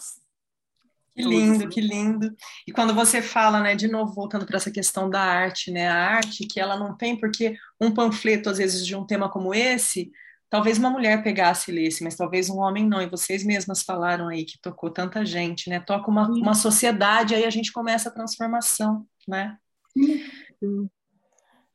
[1.13, 2.33] Que lindo, que lindo.
[2.65, 5.89] E quando você fala, né, de novo, voltando para essa questão da arte, né?
[5.89, 9.53] A arte que ela não tem, porque um panfleto, às vezes, de um tema como
[9.53, 10.11] esse,
[10.49, 13.01] talvez uma mulher pegasse e lesse, mas talvez um homem não.
[13.01, 15.79] E vocês mesmas falaram aí que tocou tanta gente, né?
[15.79, 19.57] Toca uma, uma sociedade, aí a gente começa a transformação, né?
[19.93, 20.89] Sim.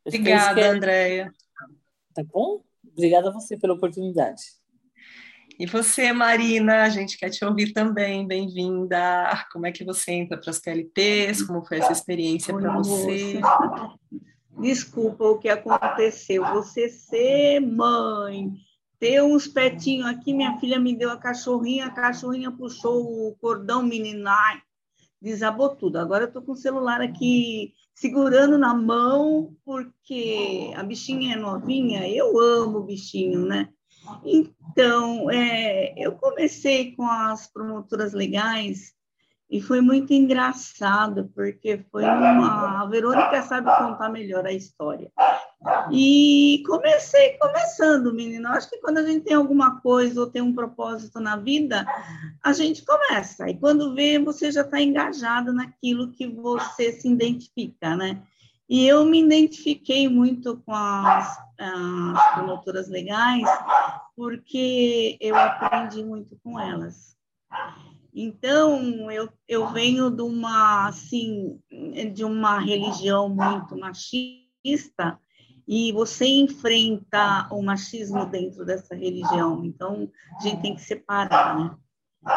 [0.05, 0.69] Obrigada, é...
[0.69, 1.33] Andréia.
[2.15, 2.63] Tá bom?
[2.93, 4.43] Obrigada a você pela oportunidade.
[5.59, 8.27] E você, Marina, a gente quer te ouvir também.
[8.27, 9.47] Bem-vinda.
[9.53, 11.43] Como é que você entra para as PLTs?
[11.45, 13.41] Como foi essa experiência para você?
[14.59, 16.45] Desculpa o que aconteceu.
[16.55, 18.53] Você ser mãe,
[18.99, 23.83] ter uns petinhos aqui, minha filha me deu a cachorrinha, a cachorrinha puxou o cordão
[23.83, 24.63] meninar,
[25.21, 25.99] desabou tudo.
[25.99, 32.09] Agora eu tô com o celular aqui segurando na mão, porque a bichinha é novinha,
[32.09, 33.69] eu amo bichinho, né?
[34.25, 38.94] Então, é, eu comecei com as promotoras legais
[39.55, 42.83] e foi muito engraçado, porque foi uma.
[42.83, 45.13] A Verônica sabe contar melhor a história.
[45.93, 48.49] E comecei começando, menino.
[48.49, 51.87] Acho que quando a gente tem alguma coisa ou tem um propósito na vida,
[52.43, 53.49] a gente começa.
[53.49, 58.25] E quando vê, você já está engajado naquilo que você se identifica, né?
[58.69, 63.49] E eu me identifiquei muito com as, as promotoras legais,
[64.17, 67.15] porque eu aprendi muito com elas.
[68.15, 71.59] Então, eu, eu venho de uma, assim,
[72.13, 75.19] de uma religião muito machista
[75.67, 79.65] e você enfrenta o machismo dentro dessa religião.
[79.65, 81.77] Então, a gente tem que separar, né?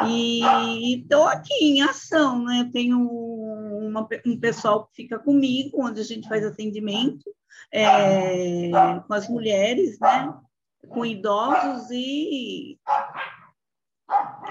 [0.07, 2.61] E estou aqui em ação, né?
[2.61, 7.23] Eu tenho uma, um pessoal que fica comigo, onde a gente faz atendimento
[7.71, 8.69] é,
[9.07, 10.33] com as mulheres, né?
[10.89, 12.79] Com idosos e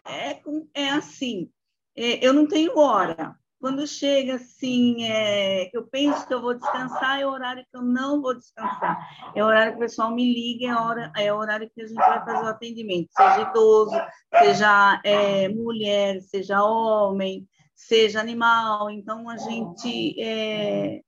[0.07, 0.40] é,
[0.75, 1.51] é assim,
[1.97, 3.37] é, eu não tenho hora.
[3.59, 7.83] Quando chega assim, é, eu penso que eu vou descansar, é o horário que eu
[7.83, 8.99] não vou descansar.
[9.35, 11.87] É o horário que o pessoal me liga, é, hora, é o horário que a
[11.87, 13.97] gente vai fazer o atendimento, seja idoso,
[14.38, 18.90] seja é, mulher, seja homem, seja animal.
[18.90, 21.01] Então a gente é,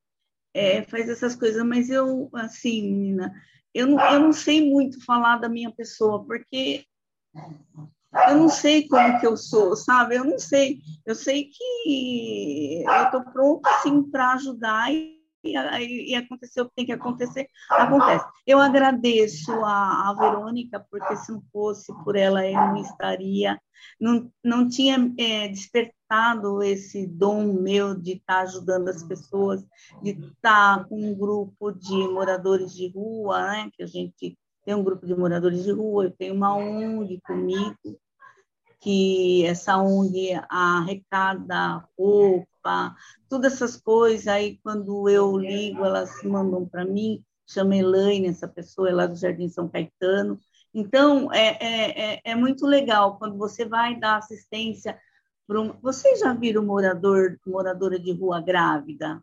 [0.54, 3.32] é, faz essas coisas, mas eu, assim, menina,
[3.74, 6.86] eu não, eu não sei muito falar da minha pessoa, porque
[8.28, 10.16] eu não sei como que eu sou, sabe?
[10.16, 10.80] Eu não sei.
[11.06, 16.74] Eu sei que eu estou pronta, assim, para ajudar e, e, e acontecer o que
[16.74, 18.24] tem que acontecer, acontece.
[18.46, 23.60] Eu agradeço a, a Verônica, porque se não fosse por ela, eu não estaria,
[24.00, 29.64] não, não tinha é, despertado esse dom meu de estar tá ajudando as pessoas,
[30.02, 33.70] de estar tá com um grupo de moradores de rua, né?
[33.74, 37.74] Que a gente tem um grupo de moradores de rua, eu tenho uma ONG comigo,
[38.80, 42.94] que essa ONG arrecada roupa,
[43.28, 44.26] todas essas coisas.
[44.28, 49.16] Aí, quando eu ligo, elas mandam para mim, chama Elaine, essa pessoa é lá do
[49.16, 50.38] Jardim São Caetano.
[50.72, 54.98] Então, é, é, é, é muito legal quando você vai dar assistência
[55.46, 55.72] para um...
[55.80, 59.22] Vocês já viram morador, moradora de rua grávida?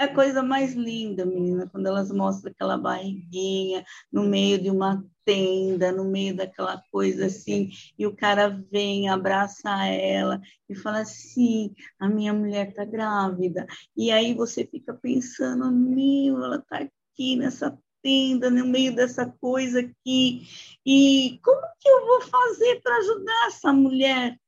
[0.00, 5.04] É a coisa mais linda, menina, quando elas mostram aquela barriguinha no meio de uma
[5.26, 11.74] tenda, no meio daquela coisa assim, e o cara vem, abraça ela e fala assim:
[11.98, 13.66] a minha mulher está grávida.
[13.94, 19.80] E aí você fica pensando: meu, ela está aqui nessa tenda, no meio dessa coisa
[19.80, 20.48] aqui,
[20.86, 24.40] e como que eu vou fazer para ajudar essa mulher?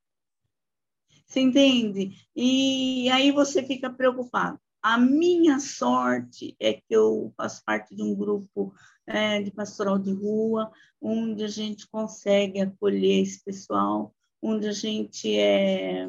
[1.26, 2.16] Você entende?
[2.34, 4.61] E aí você fica preocupado.
[4.82, 8.74] A minha sorte é que eu faço parte de um grupo
[9.06, 15.38] é, de pastoral de rua, onde a gente consegue acolher esse pessoal, onde a gente
[15.38, 16.08] é.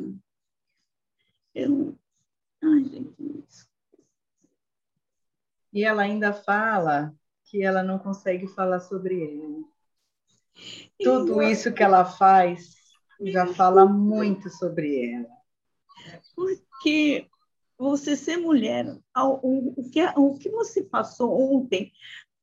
[1.54, 1.96] Eu...
[2.64, 3.16] Ai, gente,
[5.72, 7.14] E ela ainda fala
[7.46, 9.66] que ela não consegue falar sobre ele.
[11.00, 12.76] Tudo isso que ela faz
[13.22, 15.30] já fala muito sobre ela.
[16.36, 17.30] Porque
[17.84, 21.92] você ser mulher, o que, o que você passou ontem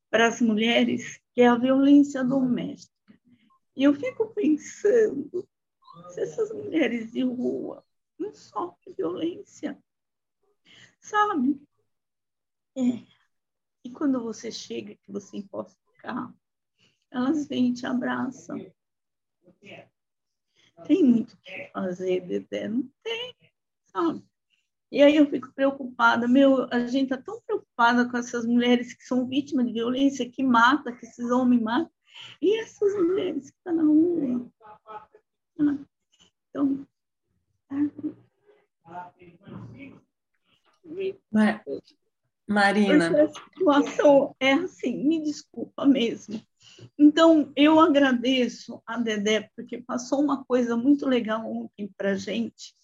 [0.09, 2.91] para as mulheres, que é a violência doméstica.
[3.75, 5.47] E eu fico pensando,
[6.09, 7.83] se essas mulheres de rua
[8.19, 9.81] não sofrem violência,
[10.99, 11.59] sabe?
[12.75, 13.03] É.
[13.83, 16.37] E quando você chega, que você encosta o carro,
[17.09, 18.57] elas vêm e te abraçam.
[20.85, 22.67] Tem muito o que fazer, Dedé?
[22.67, 23.35] Não tem,
[23.85, 24.30] sabe?
[24.91, 29.03] E aí eu fico preocupada, meu, a gente está tão preocupada com essas mulheres que
[29.03, 31.91] são vítimas de violência, que mata, que esses homens matam,
[32.41, 34.51] e essas mulheres que estão tá na rua.
[36.49, 36.85] Então,
[42.47, 43.23] Marina.
[43.23, 46.41] A situação é assim, me desculpa mesmo.
[46.97, 52.75] Então, eu agradeço a Dedé, porque passou uma coisa muito legal ontem para gente.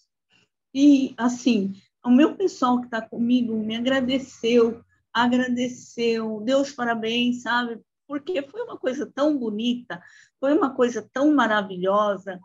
[0.72, 1.74] E, assim,
[2.08, 7.78] o meu pessoal que está comigo me agradeceu, agradeceu, deu os parabéns, sabe?
[8.06, 10.02] Porque foi uma coisa tão bonita,
[10.40, 12.40] foi uma coisa tão maravilhosa,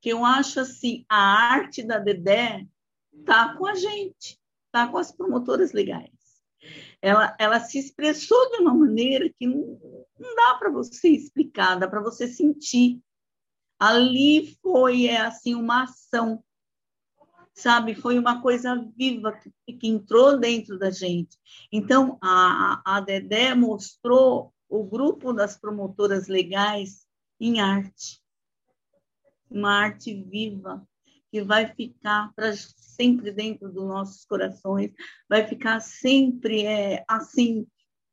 [0.00, 2.64] que eu acho assim, a arte da Dedé
[3.26, 4.38] tá com a gente,
[4.70, 6.10] tá com as promotoras legais.
[7.00, 9.80] Ela, ela se expressou de uma maneira que não,
[10.16, 13.00] não dá para você explicar, dá para você sentir.
[13.80, 16.40] Ali foi é, assim uma ação
[17.54, 17.94] sabe?
[17.94, 21.38] Foi uma coisa viva que, que entrou dentro da gente.
[21.70, 27.06] Então, a, a Dedé mostrou o grupo das promotoras legais
[27.38, 28.20] em arte.
[29.50, 30.86] Uma arte viva,
[31.30, 34.92] que vai ficar para sempre dentro dos nossos corações,
[35.28, 37.66] vai ficar sempre é, assim.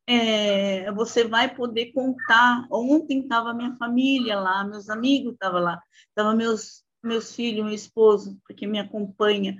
[0.08, 2.68] É, você vai poder contar.
[2.72, 8.39] Ontem estava minha família lá, meus amigos estavam lá, estavam meus meus filhos, meu esposo,
[8.45, 9.58] porque me acompanha.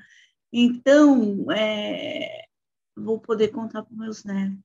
[0.52, 2.46] Então, é,
[2.96, 4.60] vou poder contar para meus netos.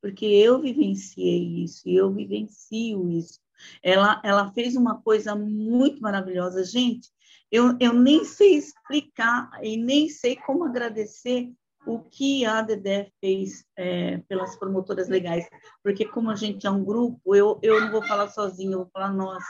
[0.00, 3.40] porque eu vivenciei isso e eu vivencio isso.
[3.82, 6.64] Ela, ela fez uma coisa muito maravilhosa.
[6.64, 7.08] Gente,
[7.50, 11.52] eu, eu nem sei explicar e nem sei como agradecer
[11.86, 15.48] o que a Dedé fez é, pelas promotoras legais,
[15.82, 18.90] porque como a gente é um grupo, eu, eu não vou falar sozinha, eu vou
[18.92, 19.42] falar nós,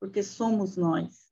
[0.00, 1.30] porque somos nós,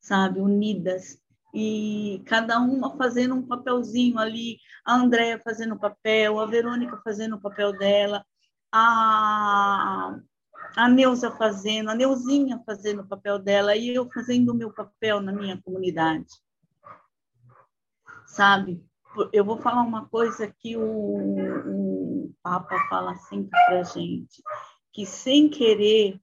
[0.00, 1.22] sabe, unidas,
[1.54, 7.36] e cada uma fazendo um papelzinho ali, a Andréia fazendo o papel, a Verônica fazendo
[7.36, 8.24] o papel dela,
[8.72, 10.18] a,
[10.76, 15.20] a Neuza fazendo, a Neuzinha fazendo o papel dela, e eu fazendo o meu papel
[15.20, 16.26] na minha comunidade.
[18.26, 18.84] Sabe?
[19.32, 24.42] Eu vou falar uma coisa que o, o Papa fala sempre para gente,
[24.92, 26.20] que sem querer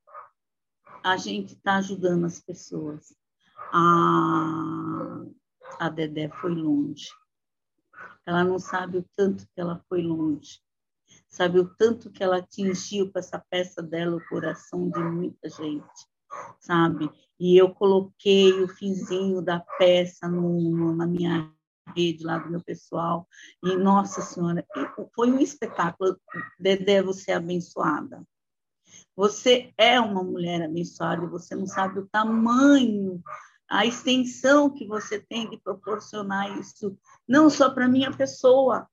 [1.06, 3.16] a gente está ajudando as pessoas
[3.72, 5.24] a,
[5.80, 7.10] a Dedé foi longe.
[8.26, 10.60] Ela não sabe o tanto que ela foi longe.
[11.30, 16.08] Sabe o tanto que ela atingiu com essa peça dela o coração de muita gente,
[16.60, 17.08] sabe?
[17.40, 21.54] E eu coloquei o finzinho da peça no, na minha
[21.96, 23.28] rede lá do meu pessoal.
[23.64, 24.66] E, nossa Senhora,
[25.14, 26.20] foi um espetáculo.
[26.60, 28.26] Dedé, você é abençoada.
[29.16, 33.24] Você é uma mulher abençoada você não sabe o tamanho
[33.70, 36.98] a extensão que você tem de proporcionar isso,
[37.28, 38.88] não só para minha pessoa,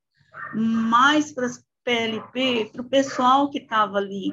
[0.55, 4.33] mas para as PLP, para o pessoal que estava ali.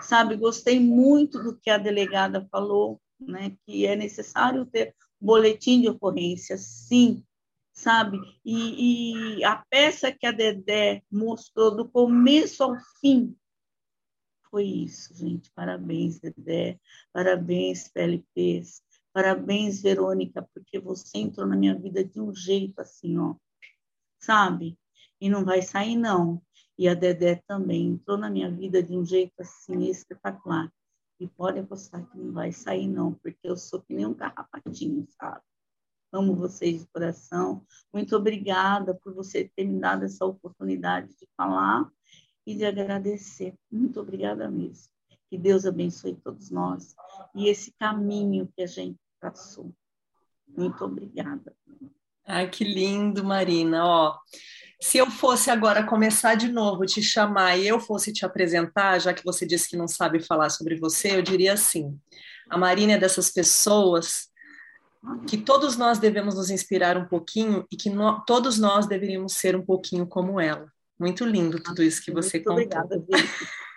[0.00, 5.88] Sabe, gostei muito do que a delegada falou, né, que é necessário ter boletim de
[5.88, 7.22] ocorrência, sim,
[7.72, 8.18] sabe?
[8.44, 13.36] E, e a peça que a Dedé mostrou do começo ao fim
[14.50, 15.50] foi isso, gente.
[15.52, 16.78] Parabéns, Dedé.
[17.12, 18.82] Parabéns, PLPs.
[19.12, 23.34] Parabéns, Verônica, porque você entrou na minha vida de um jeito assim, ó,
[24.20, 24.78] sabe?
[25.20, 26.40] E não vai sair, não.
[26.78, 30.72] E a Dedé também entrou na minha vida de um jeito assim espetacular.
[31.18, 35.06] E pode apostar que não vai sair, não, porque eu sou que nem um carrapatinho,
[35.20, 35.42] sabe?
[36.12, 37.66] Amo vocês de coração.
[37.92, 41.90] Muito obrigada por você ter me dado essa oportunidade de falar
[42.50, 43.54] e de agradecer.
[43.70, 44.90] Muito obrigada mesmo.
[45.28, 46.94] Que Deus abençoe todos nós
[47.34, 49.72] e esse caminho que a gente passou.
[50.48, 51.54] Muito obrigada.
[52.26, 53.86] Ai, que lindo, Marina.
[53.86, 54.18] Ó,
[54.80, 59.14] se eu fosse agora começar de novo, te chamar e eu fosse te apresentar, já
[59.14, 61.98] que você disse que não sabe falar sobre você, eu diria assim:
[62.48, 64.28] a Marina é dessas pessoas
[65.26, 69.56] que todos nós devemos nos inspirar um pouquinho e que no, todos nós deveríamos ser
[69.56, 70.70] um pouquinho como ela.
[71.00, 72.84] Muito lindo tudo isso que você Muito contou.
[72.84, 73.06] Obrigada,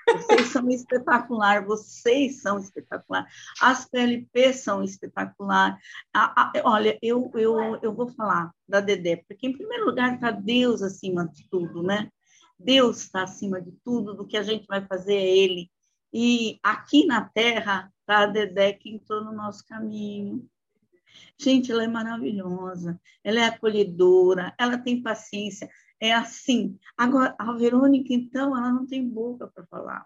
[0.06, 3.26] vocês são espetacular, vocês são espetacular.
[3.62, 5.80] As PLP são espetacular.
[6.14, 10.32] A, a, olha, eu, eu, eu vou falar da Dedé, porque em primeiro lugar está
[10.32, 12.12] Deus acima de tudo, né?
[12.60, 15.72] Deus está acima de tudo, do que a gente vai fazer é Ele.
[16.14, 20.46] E aqui na Terra está a Dedé que entrou no nosso caminho.
[21.40, 25.70] Gente, ela é maravilhosa, ela é acolhedora, ela tem paciência
[26.04, 26.78] é assim.
[26.98, 30.06] Agora, a Verônica, então, ela não tem boca para falar.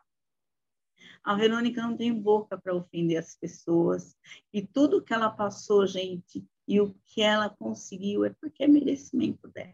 [1.23, 4.15] A Verônica não tem boca para ofender as pessoas.
[4.53, 9.47] E tudo que ela passou, gente, e o que ela conseguiu é porque é merecimento
[9.47, 9.73] dela.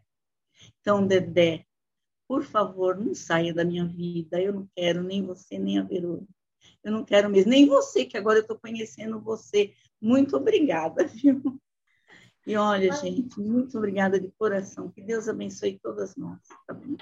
[0.80, 1.66] Então, Dedé,
[2.26, 4.42] por favor, não saia da minha vida.
[4.42, 6.34] Eu não quero nem você, nem a Verônica.
[6.82, 9.74] Eu não quero mesmo, nem você, que agora eu estou conhecendo você.
[10.00, 11.62] Muito obrigada, viu?
[12.46, 14.90] E olha, gente, muito obrigada de coração.
[14.90, 16.40] Que Deus abençoe todas nós.
[16.68, 16.98] Tá bom?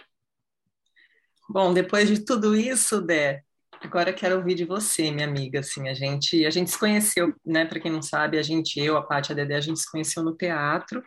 [1.49, 3.43] Bom, depois de tudo isso, Dé,
[3.81, 5.59] agora quero ouvir de você, minha amiga.
[5.59, 7.65] Assim, a gente, a gente se conheceu, né?
[7.65, 10.23] Para quem não sabe, a gente, eu, a Paty, a Dedé, a gente se conheceu
[10.23, 11.03] no teatro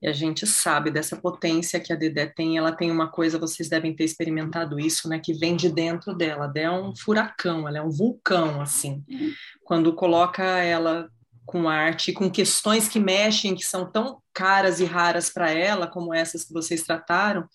[0.00, 2.58] e a gente sabe dessa potência que a Dedé tem.
[2.58, 5.18] Ela tem uma coisa, vocês devem ter experimentado isso, né?
[5.18, 6.44] Que vem de dentro dela.
[6.44, 9.02] A Dedé é um furacão, ela é um vulcão, assim.
[9.08, 9.32] Uhum.
[9.64, 11.08] Quando coloca ela
[11.48, 16.12] com arte, com questões que mexem, que são tão caras e raras para ela, como
[16.12, 17.48] essas que vocês trataram,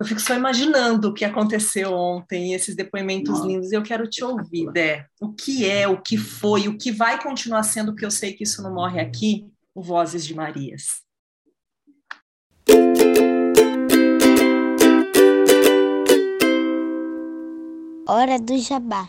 [0.00, 3.46] eu fico só imaginando o que aconteceu ontem, esses depoimentos Nossa.
[3.46, 5.06] lindos, e eu quero te ouvir, Dé.
[5.20, 8.42] O que é, o que foi, o que vai continuar sendo, porque eu sei que
[8.42, 11.00] isso não morre aqui, o Vozes de Marias.
[18.08, 19.08] Hora do Jabá.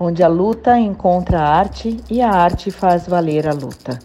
[0.00, 3.98] onde a luta encontra a arte e a arte faz valer a luta.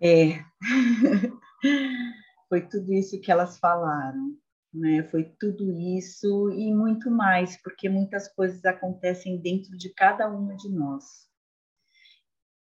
[0.00, 0.42] É,
[2.48, 4.34] foi tudo isso que elas falaram,
[4.72, 5.02] né?
[5.10, 10.70] Foi tudo isso e muito mais, porque muitas coisas acontecem dentro de cada uma de
[10.70, 11.28] nós.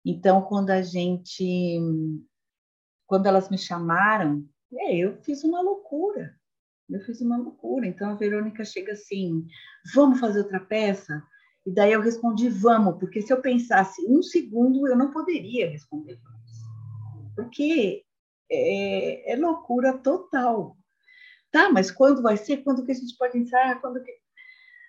[0.06, 1.80] Então, quando a gente,
[3.08, 6.36] quando elas me chamaram, é, eu fiz uma loucura.
[6.90, 7.88] Eu fiz uma loucura.
[7.88, 9.48] Então a Verônica chega assim:
[9.96, 11.24] vamos fazer outra peça?
[11.66, 16.20] E daí eu respondi: vamos, porque se eu pensasse um segundo, eu não poderia responder
[16.22, 17.34] vamos.
[17.36, 18.04] Porque
[18.52, 20.78] é, é loucura total.
[21.52, 22.64] Tá, mas quando vai ser?
[22.64, 23.80] Quando que a gente pode ensaiar?
[23.80, 24.12] Quando que...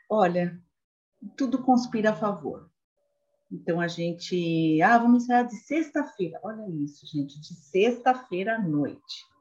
[0.09, 0.59] Olha,
[1.37, 2.71] tudo conspira a favor.
[3.53, 6.41] Então a gente, ah, vamos ensaiar de sexta-feira.
[6.43, 9.35] Olha isso, gente, de sexta-feira à noite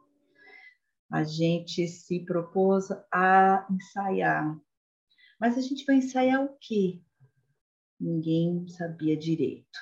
[1.13, 4.59] a gente se propôs a ensaiar.
[5.39, 7.03] Mas a gente vai ensaiar o quê?
[7.99, 9.79] Ninguém sabia direito.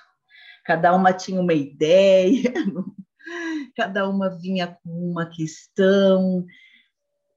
[0.65, 2.53] Cada uma tinha uma ideia,
[3.75, 6.45] cada uma vinha com uma questão.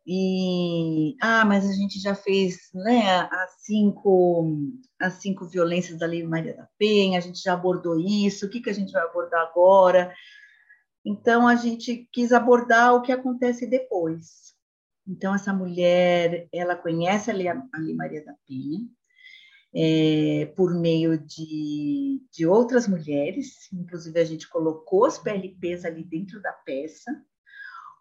[0.07, 4.53] E ah, mas a gente já fez né, as cinco
[5.01, 8.61] as cinco violências da Lei Maria da Penha, a gente já abordou isso, o que,
[8.61, 10.15] que a gente vai abordar agora?
[11.05, 14.55] Então, a gente quis abordar o que acontece depois.
[15.07, 18.89] Então, essa mulher, ela conhece a Lei Maria da Penha,
[19.75, 26.41] é, por meio de, de outras mulheres, inclusive a gente colocou as PLPs ali dentro
[26.41, 27.11] da peça,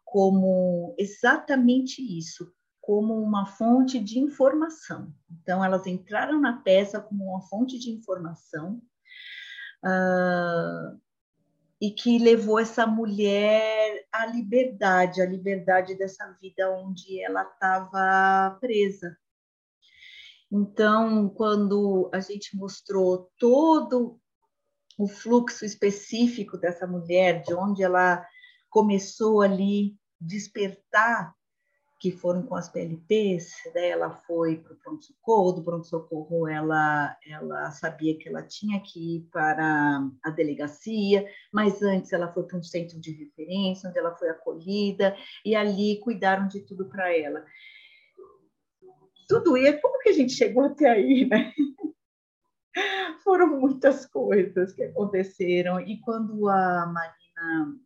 [0.06, 5.12] como exatamente isso, como uma fonte de informação.
[5.32, 8.82] Então, elas entraram na peça como uma fonte de informação,
[9.84, 11.02] uh,
[11.82, 19.18] e que levou essa mulher à liberdade, à liberdade dessa vida onde ela estava presa.
[20.56, 24.20] Então, quando a gente mostrou todo
[25.00, 28.24] o fluxo específico dessa mulher, de onde ela
[28.70, 31.34] começou ali despertar
[32.00, 37.72] que foram com as PLPs, daí ela foi para o pronto-socorro, do pronto-socorro ela, ela
[37.72, 42.64] sabia que ela tinha que ir para a delegacia, mas antes ela foi para um
[42.64, 47.44] centro de referência, onde ela foi acolhida, e ali cuidaram de tudo para ela.
[49.28, 51.54] Tudo isso, como que a gente chegou até aí, né?
[53.24, 57.78] Foram muitas coisas que aconteceram, e quando a Marina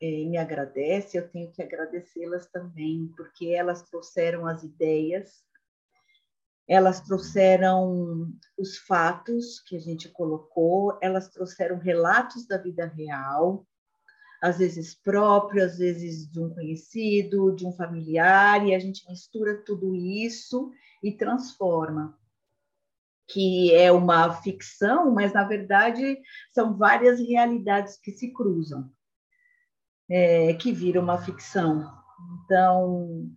[0.00, 5.44] é, me agradece, eu tenho que agradecê-las também, porque elas trouxeram as ideias,
[6.68, 13.66] elas trouxeram os fatos que a gente colocou, elas trouxeram relatos da vida real,
[14.40, 19.62] às vezes próprio, às vezes de um conhecido, de um familiar, e a gente mistura
[19.64, 20.70] tudo isso
[21.02, 22.18] e transforma.
[23.26, 26.18] Que é uma ficção, mas na verdade
[26.54, 28.90] são várias realidades que se cruzam
[30.08, 31.92] é, que vira uma ficção.
[32.44, 33.30] Então,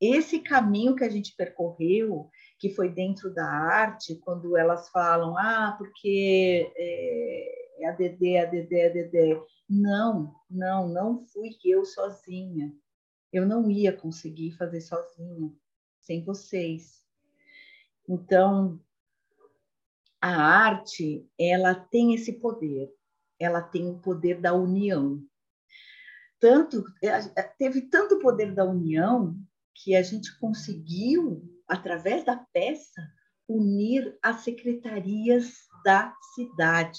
[0.00, 5.74] esse caminho que a gente percorreu, que foi dentro da arte, quando elas falam, ah,
[5.76, 9.42] porque é, é ADD, ADD, ADD.
[9.68, 12.74] Não, não, não fui eu sozinha.
[13.32, 15.52] Eu não ia conseguir fazer sozinha,
[16.00, 17.04] sem vocês.
[18.08, 18.80] Então,
[20.20, 22.92] a arte, ela tem esse poder.
[23.38, 25.24] Ela tem o poder da união
[26.40, 29.36] tanto, é, é, teve tanto poder da união
[29.74, 33.00] que a gente conseguiu, através da peça,
[33.46, 35.52] unir as secretarias
[35.84, 36.98] da cidade.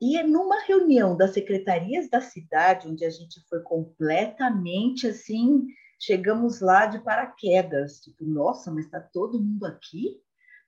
[0.00, 5.66] E é numa reunião das secretarias da cidade, onde a gente foi completamente assim,
[5.98, 10.20] chegamos lá de paraquedas, tipo, nossa, mas está todo mundo aqui?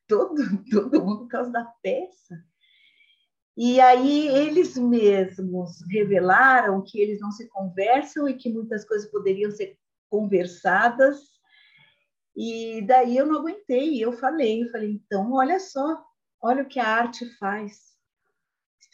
[0.09, 0.35] Todo,
[0.71, 2.43] todo mundo por causa da peça?
[3.57, 9.51] E aí eles mesmos revelaram que eles não se conversam e que muitas coisas poderiam
[9.51, 9.79] ser
[10.11, 11.19] conversadas.
[12.37, 16.05] E daí eu não aguentei, eu falei, eu falei, então olha só,
[16.41, 17.96] olha o que a arte faz.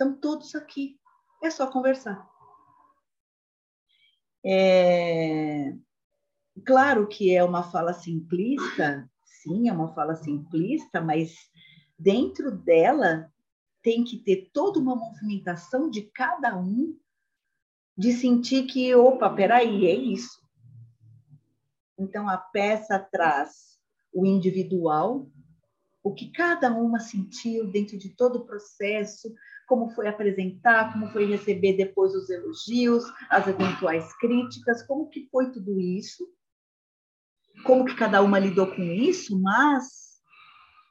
[0.02, 0.98] Estão todos aqui,
[1.40, 2.28] é só conversar.
[4.44, 5.76] É...
[6.66, 11.36] Claro que é uma fala simplista, sim, é uma fala simplista, mas
[11.96, 13.32] dentro dela
[13.80, 16.98] tem que ter toda uma movimentação de cada um,
[17.96, 20.42] de sentir que, opa, peraí, é isso.
[21.96, 23.78] Então, a peça traz
[24.12, 25.30] o individual,
[26.02, 29.32] o que cada uma sentiu dentro de todo o processo,
[29.72, 35.50] como foi apresentar, como foi receber depois os elogios, as eventuais críticas, como que foi
[35.50, 36.30] tudo isso.
[37.64, 40.20] como que cada uma lidou com isso, mas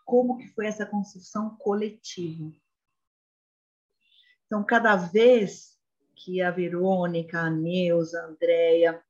[0.04, 2.52] como que foi essa construção coletiva.
[4.48, 5.78] Então, cada vez
[6.16, 9.04] que a Verônica, a Neuza, a Andrea,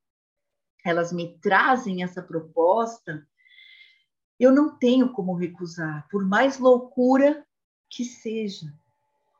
[0.84, 3.26] elas me trazem essa proposta,
[4.38, 7.46] eu não tenho como recusar, por mais loucura
[7.88, 8.81] que seja.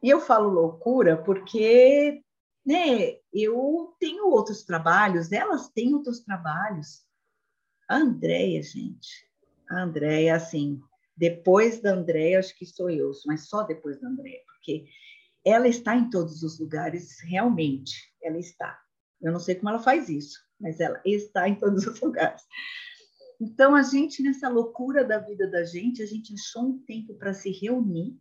[0.02, 2.22] E eu falo loucura porque
[2.64, 7.04] né, eu tenho outros trabalhos, elas têm outros trabalhos.
[7.88, 9.28] A Andréia, gente,
[9.68, 10.80] a Andréia, assim,
[11.16, 14.86] depois da Andréia, acho que sou eu, mas só depois da Andréia, porque
[15.44, 18.80] ela está em todos os lugares, realmente, ela está.
[19.20, 22.42] Eu não sei como ela faz isso, mas ela está em todos os lugares.
[23.40, 27.34] Então, a gente, nessa loucura da vida da gente, a gente achou um tempo para
[27.34, 28.16] se reunir.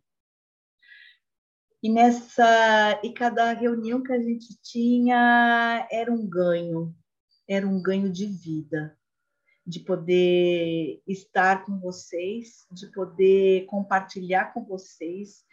[1.82, 6.94] E nessa e cada reunião que a gente tinha era um ganho,
[7.48, 8.96] era um ganho de vida,
[9.66, 15.44] de poder estar com vocês, de poder compartilhar com vocês,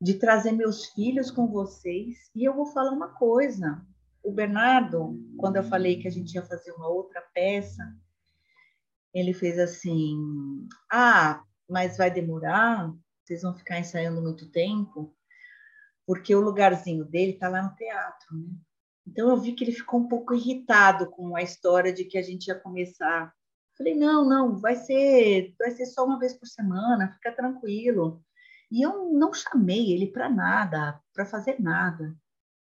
[0.00, 2.30] de trazer meus filhos com vocês.
[2.32, 3.84] E eu vou falar uma coisa:
[4.22, 7.82] o Bernardo, quando eu falei que a gente ia fazer uma outra peça,
[9.12, 12.94] ele fez assim: Ah, mas vai demorar?
[13.24, 15.12] Vocês vão ficar ensaiando muito tempo?
[16.10, 18.48] Porque o lugarzinho dele está lá no teatro, né?
[19.06, 22.22] Então eu vi que ele ficou um pouco irritado com a história de que a
[22.22, 23.32] gente ia começar.
[23.78, 28.24] Falei: Não, não, vai ser, vai ser só uma vez por semana, fica tranquilo.
[28.72, 32.12] E eu não chamei ele para nada, para fazer nada.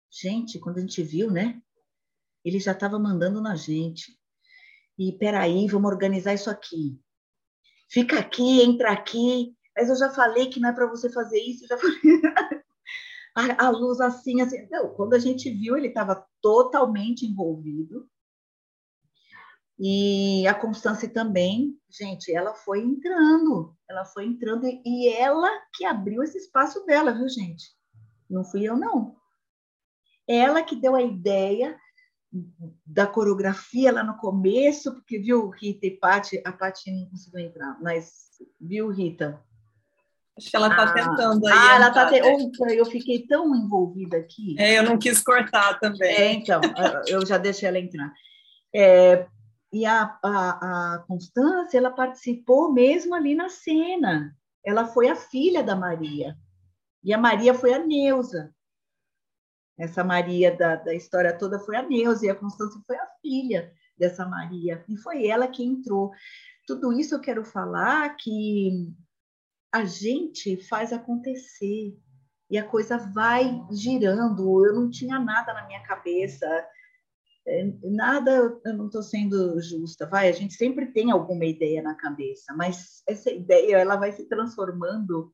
[0.10, 1.62] Gente, quando a gente viu, né?
[2.46, 4.18] Ele já estava mandando na gente
[4.98, 6.98] e peraí, vamos organizar isso aqui.
[7.90, 9.54] Fica aqui, entra aqui.
[9.76, 12.00] Mas eu já falei que não é para você fazer isso, já falei.
[13.36, 14.68] a, a, luz assim, assim.
[14.70, 18.08] Não, quando a gente viu, ele estava totalmente envolvido.
[19.80, 26.22] E a Constância também, gente, ela foi entrando, ela foi entrando e ela que abriu
[26.22, 27.76] esse espaço dela, viu, gente?
[28.30, 29.16] Não fui eu, não.
[30.28, 31.78] Ela que deu a ideia
[32.86, 37.80] da coreografia lá no começo, porque viu Rita e Pati, a Pati não conseguiu entrar,
[37.82, 38.30] mas
[38.60, 39.44] viu Rita?
[40.38, 41.54] Acho que ela está ah, tentando aí.
[41.56, 42.22] Ah, ela está te...
[42.22, 44.56] Opa, eu fiquei tão envolvida aqui.
[44.58, 46.10] É, eu não quis cortar também.
[46.10, 46.60] É, então,
[47.08, 48.12] eu já deixei ela entrar.
[48.74, 49.28] É,
[49.72, 54.36] e a, a, a Constância, ela participou mesmo ali na cena.
[54.66, 56.36] Ela foi a filha da Maria.
[57.04, 58.54] E a Maria foi a Neuza.
[59.78, 63.72] Essa Maria da, da história toda foi a Neuza e a Constância foi a filha
[63.98, 64.84] dessa Maria.
[64.88, 66.12] E foi ela que entrou.
[66.66, 68.94] Tudo isso eu quero falar que
[69.74, 71.98] a gente faz acontecer
[72.50, 74.66] e a coisa vai girando.
[74.66, 76.46] Eu não tinha nada na minha cabeça,
[77.46, 80.06] é, nada, eu não estou sendo justa.
[80.06, 84.30] Vai, a gente sempre tem alguma ideia na cabeça, mas essa ideia ela vai se
[84.30, 85.34] transformando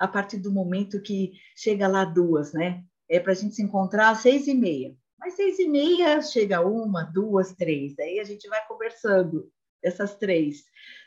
[0.00, 2.84] a partir do momento que chega lá duas, né?
[3.08, 4.94] é para a gente se encontrar às seis e meia.
[5.18, 7.98] Mas seis e meia chega uma, duas, três.
[7.98, 9.50] Aí a gente vai conversando,
[9.82, 10.64] essas três.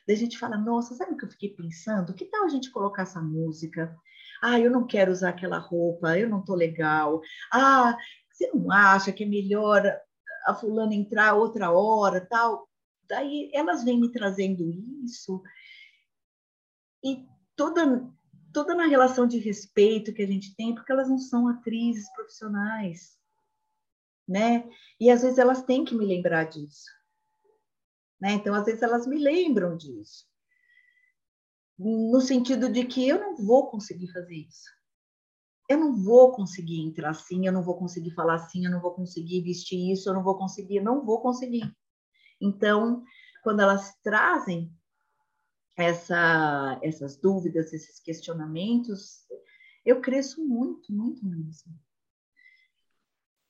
[0.09, 2.13] A gente fala, nossa, sabe o que eu fiquei pensando?
[2.13, 3.95] Que tal a gente colocar essa música?
[4.41, 7.21] Ah, eu não quero usar aquela roupa, eu não tô legal.
[7.51, 7.95] Ah,
[8.31, 9.83] você não acha que é melhor
[10.47, 12.67] a fulana entrar outra hora, tal?
[13.07, 14.69] Daí elas vêm me trazendo
[15.03, 15.43] isso.
[17.03, 18.09] E toda
[18.51, 23.17] toda na relação de respeito que a gente tem, porque elas não são atrizes profissionais,
[24.27, 24.67] né?
[24.99, 26.89] E às vezes elas têm que me lembrar disso,
[28.19, 28.33] né?
[28.33, 30.25] Então às vezes elas me lembram disso,
[31.77, 34.69] no sentido de que eu não vou conseguir fazer isso.
[35.69, 38.93] Eu não vou conseguir entrar assim, eu não vou conseguir falar assim, eu não vou
[38.93, 41.71] conseguir vestir isso, eu não vou conseguir, eu não vou conseguir.
[42.41, 43.03] Então,
[43.43, 44.73] quando elas trazem
[45.77, 49.19] essa, essas dúvidas, esses questionamentos,
[49.85, 51.73] eu cresço muito, muito mesmo.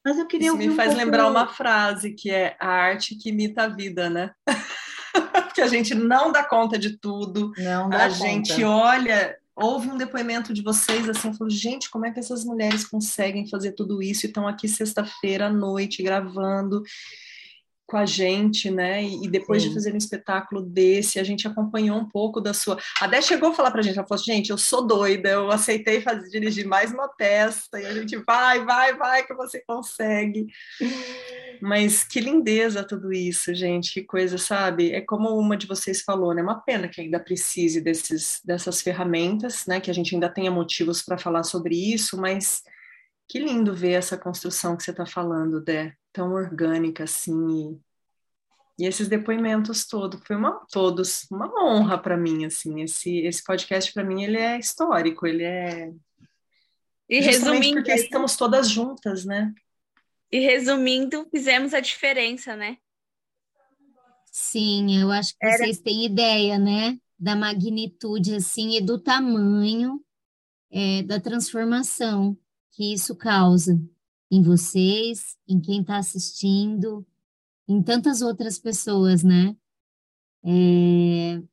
[0.10, 3.66] Mas eu queria Isso me faz lembrar uma frase que é a arte que imita
[3.66, 4.32] a vida, né?
[5.54, 7.52] que a gente não dá conta de tudo.
[7.60, 8.16] Não dá a conta.
[8.16, 12.84] gente olha, houve um depoimento de vocês assim, falou, gente, como é que essas mulheres
[12.86, 16.82] conseguem fazer tudo isso e estão aqui sexta-feira à noite gravando?
[17.90, 19.04] Com a gente, né?
[19.04, 19.70] E, depois Sim.
[19.70, 22.78] de fazer um espetáculo desse, a gente acompanhou um pouco da sua.
[23.02, 25.30] A Dé chegou a falar para a gente, ela falou: assim, gente, eu sou doida,
[25.30, 29.62] eu aceitei fazer, dirigir mais uma peça, e a gente vai, vai, vai, que você
[29.66, 30.48] consegue.
[31.62, 34.92] Mas que lindeza tudo isso, gente, que coisa, sabe?
[34.92, 36.42] É como uma de vocês falou, né?
[36.42, 39.80] Uma pena que ainda precise desses, dessas ferramentas, né?
[39.80, 42.62] Que a gente ainda tenha motivos para falar sobre isso, mas
[43.30, 47.80] que lindo ver essa construção que você está falando, Dé tão orgânica assim
[48.78, 53.94] E esses depoimentos todos, foi uma, todos uma honra para mim, assim, esse, esse podcast
[53.94, 55.94] para mim ele é histórico, ele é
[57.08, 59.52] e resumindo, porque estamos todas juntas, né?
[60.32, 62.78] E resumindo, fizemos a diferença, né?
[64.32, 65.58] Sim, eu acho que Era...
[65.58, 67.00] vocês têm ideia, né?
[67.18, 70.00] Da magnitude, assim, e do tamanho
[70.72, 72.38] é, da transformação
[72.80, 73.78] que isso causa
[74.32, 77.06] em vocês, em quem está assistindo,
[77.68, 79.54] em tantas outras pessoas, né?
[80.46, 81.44] É,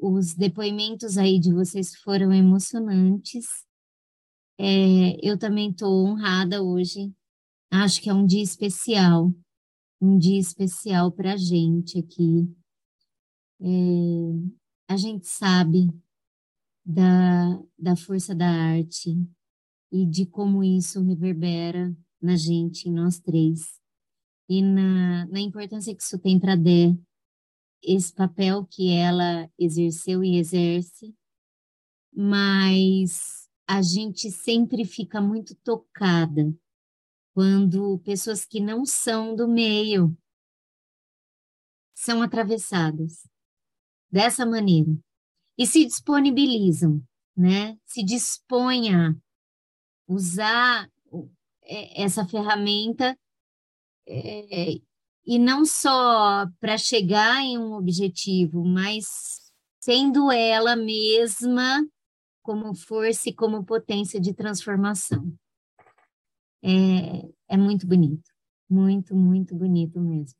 [0.00, 3.44] os depoimentos aí de vocês foram emocionantes.
[4.58, 7.12] É, eu também estou honrada hoje.
[7.70, 9.30] Acho que é um dia especial,
[10.00, 12.50] um dia especial para a gente aqui.
[13.60, 13.66] É,
[14.88, 15.90] a gente sabe
[16.82, 19.14] da, da força da arte
[19.94, 23.80] e de como isso reverbera na gente, em nós três
[24.48, 26.92] e na, na importância que isso tem para Dé,
[27.80, 31.14] esse papel que ela exerceu e exerce,
[32.12, 36.52] mas a gente sempre fica muito tocada
[37.32, 40.16] quando pessoas que não são do meio
[41.94, 43.28] são atravessadas
[44.10, 44.92] dessa maneira
[45.56, 47.00] e se disponibilizam,
[47.36, 47.78] né?
[47.86, 49.14] Se dispõem a
[50.06, 50.88] usar
[51.62, 53.18] é, essa ferramenta
[54.06, 54.74] é,
[55.26, 61.86] e não só para chegar em um objetivo, mas sendo ela mesma
[62.42, 65.32] como força e como potência de transformação.
[66.62, 68.30] É, é muito bonito,
[68.68, 70.38] muito, muito bonito mesmo.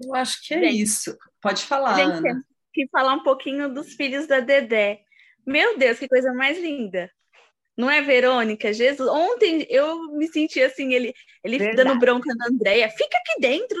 [0.00, 1.16] Eu acho que é gente, isso.
[1.40, 2.44] Pode falar, gente, Ana.
[2.72, 5.04] Que falar um pouquinho dos filhos da Dedé.
[5.46, 7.10] Meu Deus, que coisa mais linda.
[7.76, 8.72] Não é Verônica?
[8.72, 9.08] Jesus.
[9.08, 13.78] Ontem eu me senti assim, ele, ele dando bronca na Andréia, fica aqui dentro.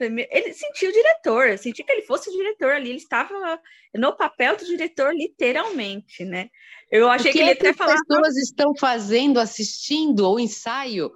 [0.00, 3.60] Ele sentiu o diretor, senti que ele fosse o diretor ali, ele estava
[3.94, 6.48] no papel do diretor, literalmente, né?
[6.90, 7.98] Eu achei o que, que ele até falava.
[8.00, 11.12] As pessoas estão fazendo, assistindo o ensaio,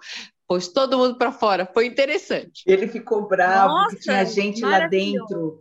[0.47, 1.67] pôs todo mundo para fora.
[1.67, 2.63] Foi interessante.
[2.67, 5.59] Ele ficou bravo, Nossa, tinha gente lá dentro.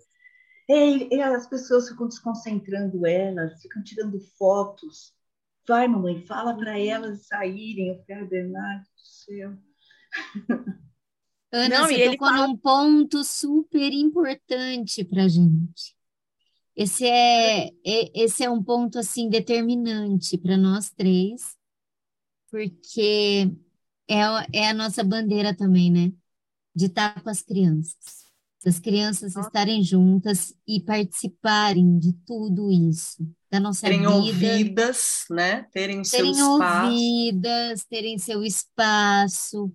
[0.69, 5.13] E, as pessoas ficam desconcentrando elas, ficam tirando fotos.
[5.67, 7.89] Vai, mamãe, fala para elas saírem.
[7.89, 9.57] Eu falei, Bernardo do céu.
[11.51, 12.47] Ana, Não, você tocou fala...
[12.47, 15.95] num ponto super importante para gente.
[16.75, 17.71] Esse é, é,
[18.15, 21.55] esse é um ponto assim determinante para nós três,
[22.49, 23.51] porque
[24.07, 24.17] é,
[24.51, 26.11] é a nossa bandeira também, né?
[26.75, 28.22] De estar com as crianças,
[28.63, 34.11] das crianças estarem juntas e participarem de tudo isso da nossa terem vida.
[34.11, 35.67] ouvidas, né?
[35.71, 36.85] Terem o terem seu espaço.
[36.85, 39.71] ouvidas, terem seu espaço,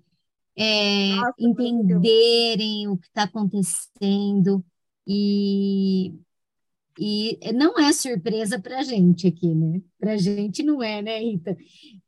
[0.57, 4.65] é, nossa, entenderem o que está acontecendo
[5.07, 6.15] e
[7.01, 9.81] e não é surpresa para a gente aqui, né?
[10.01, 11.57] Para a gente não é, né, Rita?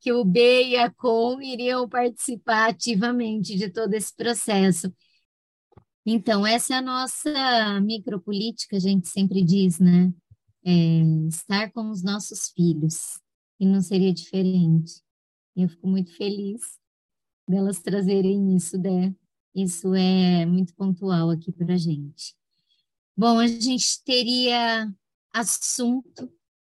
[0.01, 4.93] Que o B e a Com iriam participar ativamente de todo esse processo.
[6.13, 10.13] Então, essa é a nossa micropolítica, a gente sempre diz, né?
[10.65, 13.21] é, estar com os nossos filhos,
[13.59, 15.03] e não seria diferente.
[15.57, 16.61] Eu fico muito feliz
[17.49, 19.15] delas trazerem isso, né?
[19.55, 22.35] Isso é muito pontual aqui para a gente.
[23.17, 24.91] Bom, a gente teria
[25.33, 26.31] assunto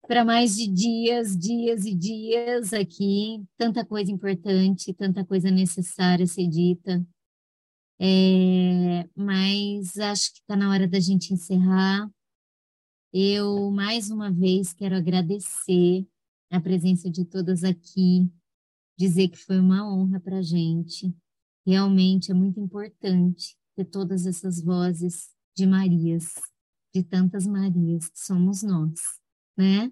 [0.07, 6.47] para mais de dias, dias e dias aqui, tanta coisa importante, tanta coisa necessária ser
[6.47, 7.05] dita.
[8.05, 12.11] É, mas acho que está na hora da gente encerrar.
[13.13, 16.05] Eu, mais uma vez, quero agradecer
[16.51, 18.29] a presença de todas aqui,
[18.99, 21.15] dizer que foi uma honra para a gente.
[21.65, 26.33] Realmente é muito importante ter todas essas vozes de Marias,
[26.93, 28.99] de tantas Marias que somos nós,
[29.57, 29.89] né?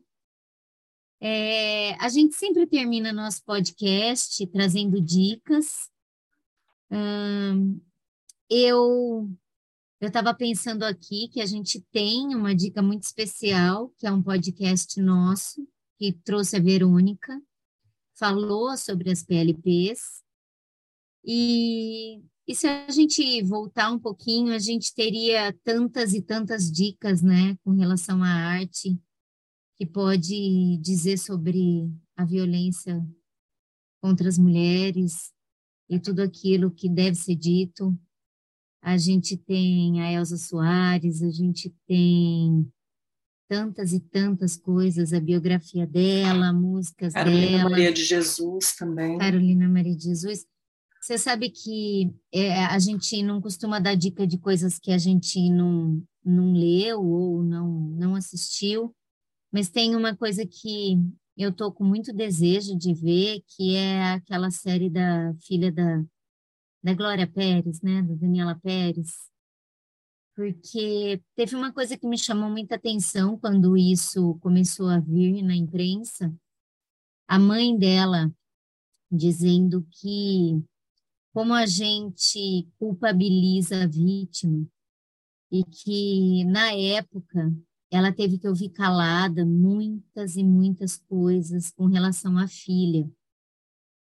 [1.21, 5.89] É, a gente sempre termina nosso podcast trazendo dicas.
[6.91, 7.79] Hum,
[8.51, 9.31] eu
[10.01, 14.21] eu estava pensando aqui que a gente tem uma dica muito especial, que é um
[14.21, 15.65] podcast nosso,
[15.99, 17.39] que trouxe a Verônica,
[18.17, 20.23] falou sobre as PLPs.
[21.23, 27.21] E, e se a gente voltar um pouquinho, a gente teria tantas e tantas dicas,
[27.21, 28.99] né, com relação à arte,
[29.77, 31.87] que pode dizer sobre
[32.17, 33.07] a violência
[34.01, 35.31] contra as mulheres
[35.87, 37.95] e tudo aquilo que deve ser dito
[38.81, 42.67] a gente tem a Elza Soares, a gente tem
[43.47, 47.69] tantas e tantas coisas, a biografia dela, músicas Carolina dela.
[47.69, 49.17] Maria de Jesus também.
[49.17, 50.45] Carolina Maria de Jesus.
[51.01, 55.49] Você sabe que é, a gente não costuma dar dica de coisas que a gente
[55.49, 58.95] não, não leu ou não, não assistiu,
[59.51, 60.97] mas tem uma coisa que
[61.37, 66.03] eu estou com muito desejo de ver, que é aquela série da filha da,
[66.83, 69.29] da Glória Pérez, né, da Daniela Pérez,
[70.35, 75.55] porque teve uma coisa que me chamou muita atenção quando isso começou a vir na
[75.55, 76.33] imprensa,
[77.27, 78.33] a mãe dela
[79.11, 80.63] dizendo que
[81.33, 84.65] como a gente culpabiliza a vítima
[85.51, 87.53] e que na época
[87.91, 93.09] ela teve que ouvir calada muitas e muitas coisas com relação à filha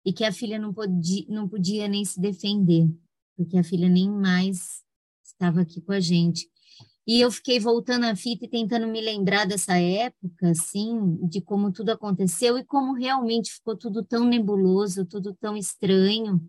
[0.06, 2.88] e que a filha não podia, não podia nem se defender
[3.36, 4.84] porque a filha nem mais
[5.24, 6.50] estava aqui com a gente.
[7.08, 11.72] E eu fiquei voltando a fita e tentando me lembrar dessa época, assim, de como
[11.72, 16.42] tudo aconteceu e como realmente ficou tudo tão nebuloso, tudo tão estranho.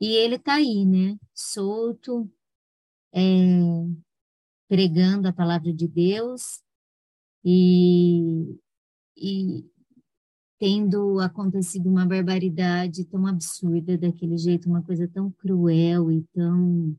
[0.00, 1.16] E ele está aí, né?
[1.32, 2.28] Solto,
[3.12, 3.20] é,
[4.68, 6.62] pregando a palavra de Deus
[7.44, 8.58] e,
[9.16, 9.70] e
[10.60, 16.94] tendo acontecido uma barbaridade tão absurda daquele jeito, uma coisa tão cruel e tão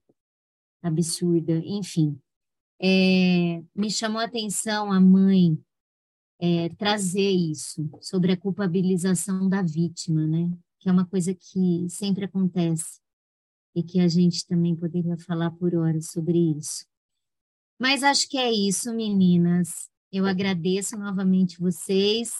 [0.81, 2.19] absurda, enfim.
[2.81, 5.63] É, me chamou a atenção a mãe
[6.39, 10.49] é, trazer isso sobre a culpabilização da vítima, né?
[10.79, 12.99] Que é uma coisa que sempre acontece
[13.75, 16.83] e que a gente também poderia falar por horas sobre isso.
[17.79, 19.87] Mas acho que é isso, meninas.
[20.11, 22.31] Eu agradeço novamente vocês.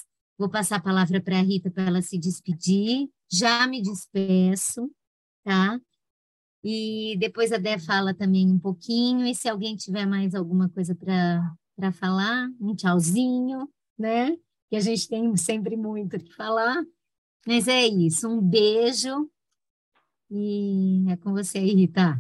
[0.42, 3.08] Vou passar a palavra para a Rita para ela se despedir.
[3.32, 4.90] Já me despeço,
[5.44, 5.80] tá?
[6.64, 10.96] E depois a Dé fala também um pouquinho, e se alguém tiver mais alguma coisa
[10.96, 14.36] para falar, um tchauzinho, né?
[14.68, 16.84] Que a gente tem sempre muito que falar.
[17.46, 19.30] Mas é isso, um beijo
[20.32, 22.20] e é com você aí, Rita.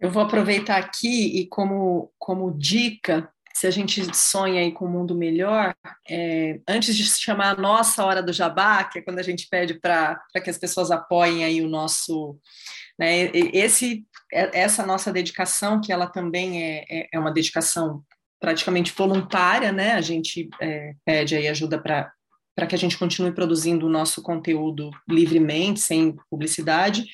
[0.00, 4.90] Eu vou aproveitar aqui e como, como dica, se a gente sonha aí com um
[4.90, 5.74] mundo melhor,
[6.08, 9.80] é, antes de chamar a nossa hora do jabá, que é quando a gente pede
[9.80, 12.38] para que as pessoas apoiem aí o nosso
[12.98, 13.30] né?
[13.52, 18.02] Esse, é, essa nossa dedicação, que ela também é, é, é uma dedicação
[18.38, 19.92] praticamente voluntária, né?
[19.92, 22.12] A gente é, pede aí ajuda para
[22.54, 27.04] para que a gente continue produzindo o nosso conteúdo livremente, sem publicidade.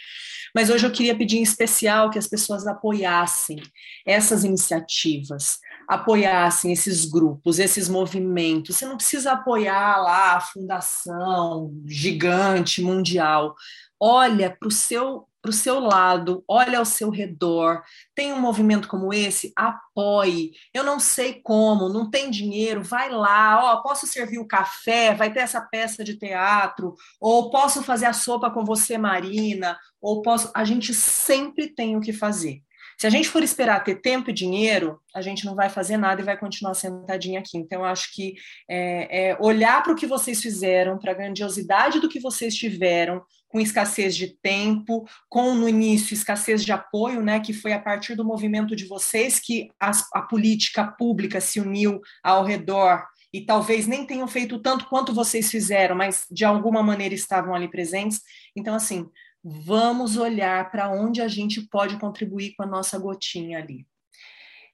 [0.54, 3.60] Mas hoje eu queria pedir em especial que as pessoas apoiassem
[4.06, 5.58] essas iniciativas,
[5.88, 8.76] apoiassem esses grupos, esses movimentos.
[8.76, 13.54] Você não precisa apoiar lá a fundação gigante mundial.
[13.98, 17.82] Olha para o seu para o seu lado, olha ao seu redor,
[18.14, 20.52] tem um movimento como esse, apoie.
[20.72, 25.32] Eu não sei como, não tem dinheiro, vai lá, ó, posso servir o café, vai
[25.32, 30.48] ter essa peça de teatro, ou posso fazer a sopa com você, Marina, ou posso.
[30.54, 32.62] A gente sempre tem o que fazer.
[32.98, 36.20] Se a gente for esperar ter tempo e dinheiro, a gente não vai fazer nada
[36.20, 37.56] e vai continuar sentadinha aqui.
[37.58, 38.34] Então, acho que
[38.68, 43.22] é, é olhar para o que vocês fizeram, para a grandiosidade do que vocês tiveram,
[43.48, 48.14] com escassez de tempo, com no início escassez de apoio, né, que foi a partir
[48.14, 53.86] do movimento de vocês que as, a política pública se uniu ao redor e talvez
[53.86, 58.20] nem tenham feito tanto quanto vocês fizeram, mas de alguma maneira estavam ali presentes.
[58.54, 59.06] Então, assim,
[59.42, 63.86] vamos olhar para onde a gente pode contribuir com a nossa gotinha ali.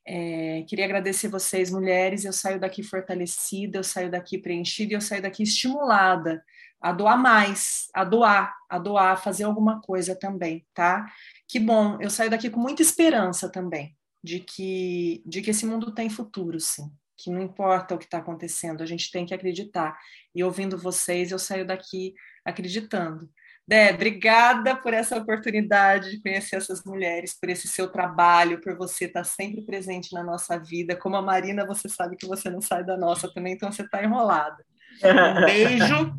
[0.07, 2.25] É, queria agradecer vocês, mulheres.
[2.25, 6.43] Eu saio daqui fortalecida, eu saio daqui preenchida, eu saio daqui estimulada
[6.81, 11.13] a doar mais, a doar, a doar, a fazer alguma coisa também, tá?
[11.47, 15.93] Que bom, eu saio daqui com muita esperança também de que, de que esse mundo
[15.93, 16.91] tem futuro, sim.
[17.17, 19.99] Que não importa o que está acontecendo, a gente tem que acreditar.
[20.35, 22.15] E ouvindo vocês, eu saio daqui
[22.45, 23.29] acreditando
[23.69, 29.05] Dé, obrigada por essa oportunidade de conhecer essas mulheres, por esse seu trabalho, por você
[29.05, 30.97] estar sempre presente na nossa vida.
[30.97, 34.03] Como a Marina, você sabe que você não sai da nossa também, então você está
[34.03, 34.65] enrolada.
[35.05, 36.15] Um beijo.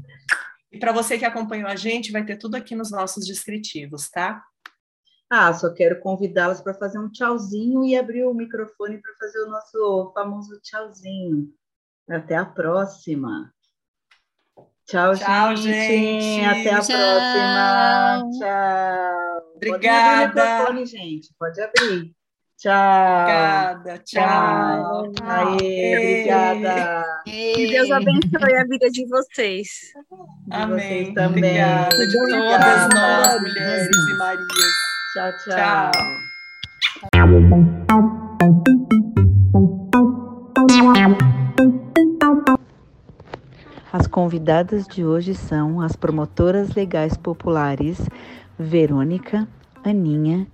[0.71, 4.43] E para você que acompanhou a gente, vai ter tudo aqui nos nossos descritivos, tá?
[5.27, 9.49] Ah, só quero convidá-las para fazer um tchauzinho e abrir o microfone para fazer o
[9.49, 11.51] nosso famoso tchauzinho.
[12.07, 13.51] Até a próxima.
[14.89, 16.21] Tchau, Tchau gente.
[16.21, 16.45] gente.
[16.45, 16.97] Até a Tchau.
[16.97, 18.23] próxima.
[18.39, 19.51] Tchau.
[19.55, 20.33] Obrigada.
[20.33, 21.29] Pode abrir o gente.
[21.37, 22.11] Pode abrir.
[22.57, 23.21] Tchau.
[23.21, 23.97] Obrigada.
[23.99, 25.11] Tchau.
[25.13, 25.57] Tchau.
[25.61, 27.05] Aê, obrigada.
[27.23, 29.67] Que Deus abençoe a vida de vocês.
[30.47, 30.79] De Amém.
[30.79, 31.43] Vocês também.
[31.43, 32.07] Obrigada.
[32.07, 34.47] De todas nós, mulheres e Marias.
[35.13, 35.91] Tchau, tchau.
[37.13, 37.78] tchau.
[43.91, 47.99] As convidadas de hoje são as promotoras legais populares
[48.57, 49.47] Verônica,
[49.83, 50.47] Aninha,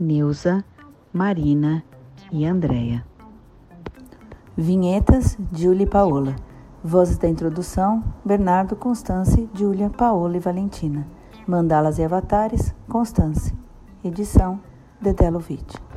[0.00, 0.64] Neuza,
[1.12, 1.84] Marina
[2.32, 3.04] e Andréia.
[4.56, 6.34] Vinhetas, Júlia e Paola.
[6.82, 11.06] Vozes da introdução, Bernardo, Constance, Júlia, Paola e Valentina.
[11.46, 13.54] Mandalas e avatares, Constance.
[14.02, 14.60] Edição,
[14.98, 15.87] Dedé Lovitch.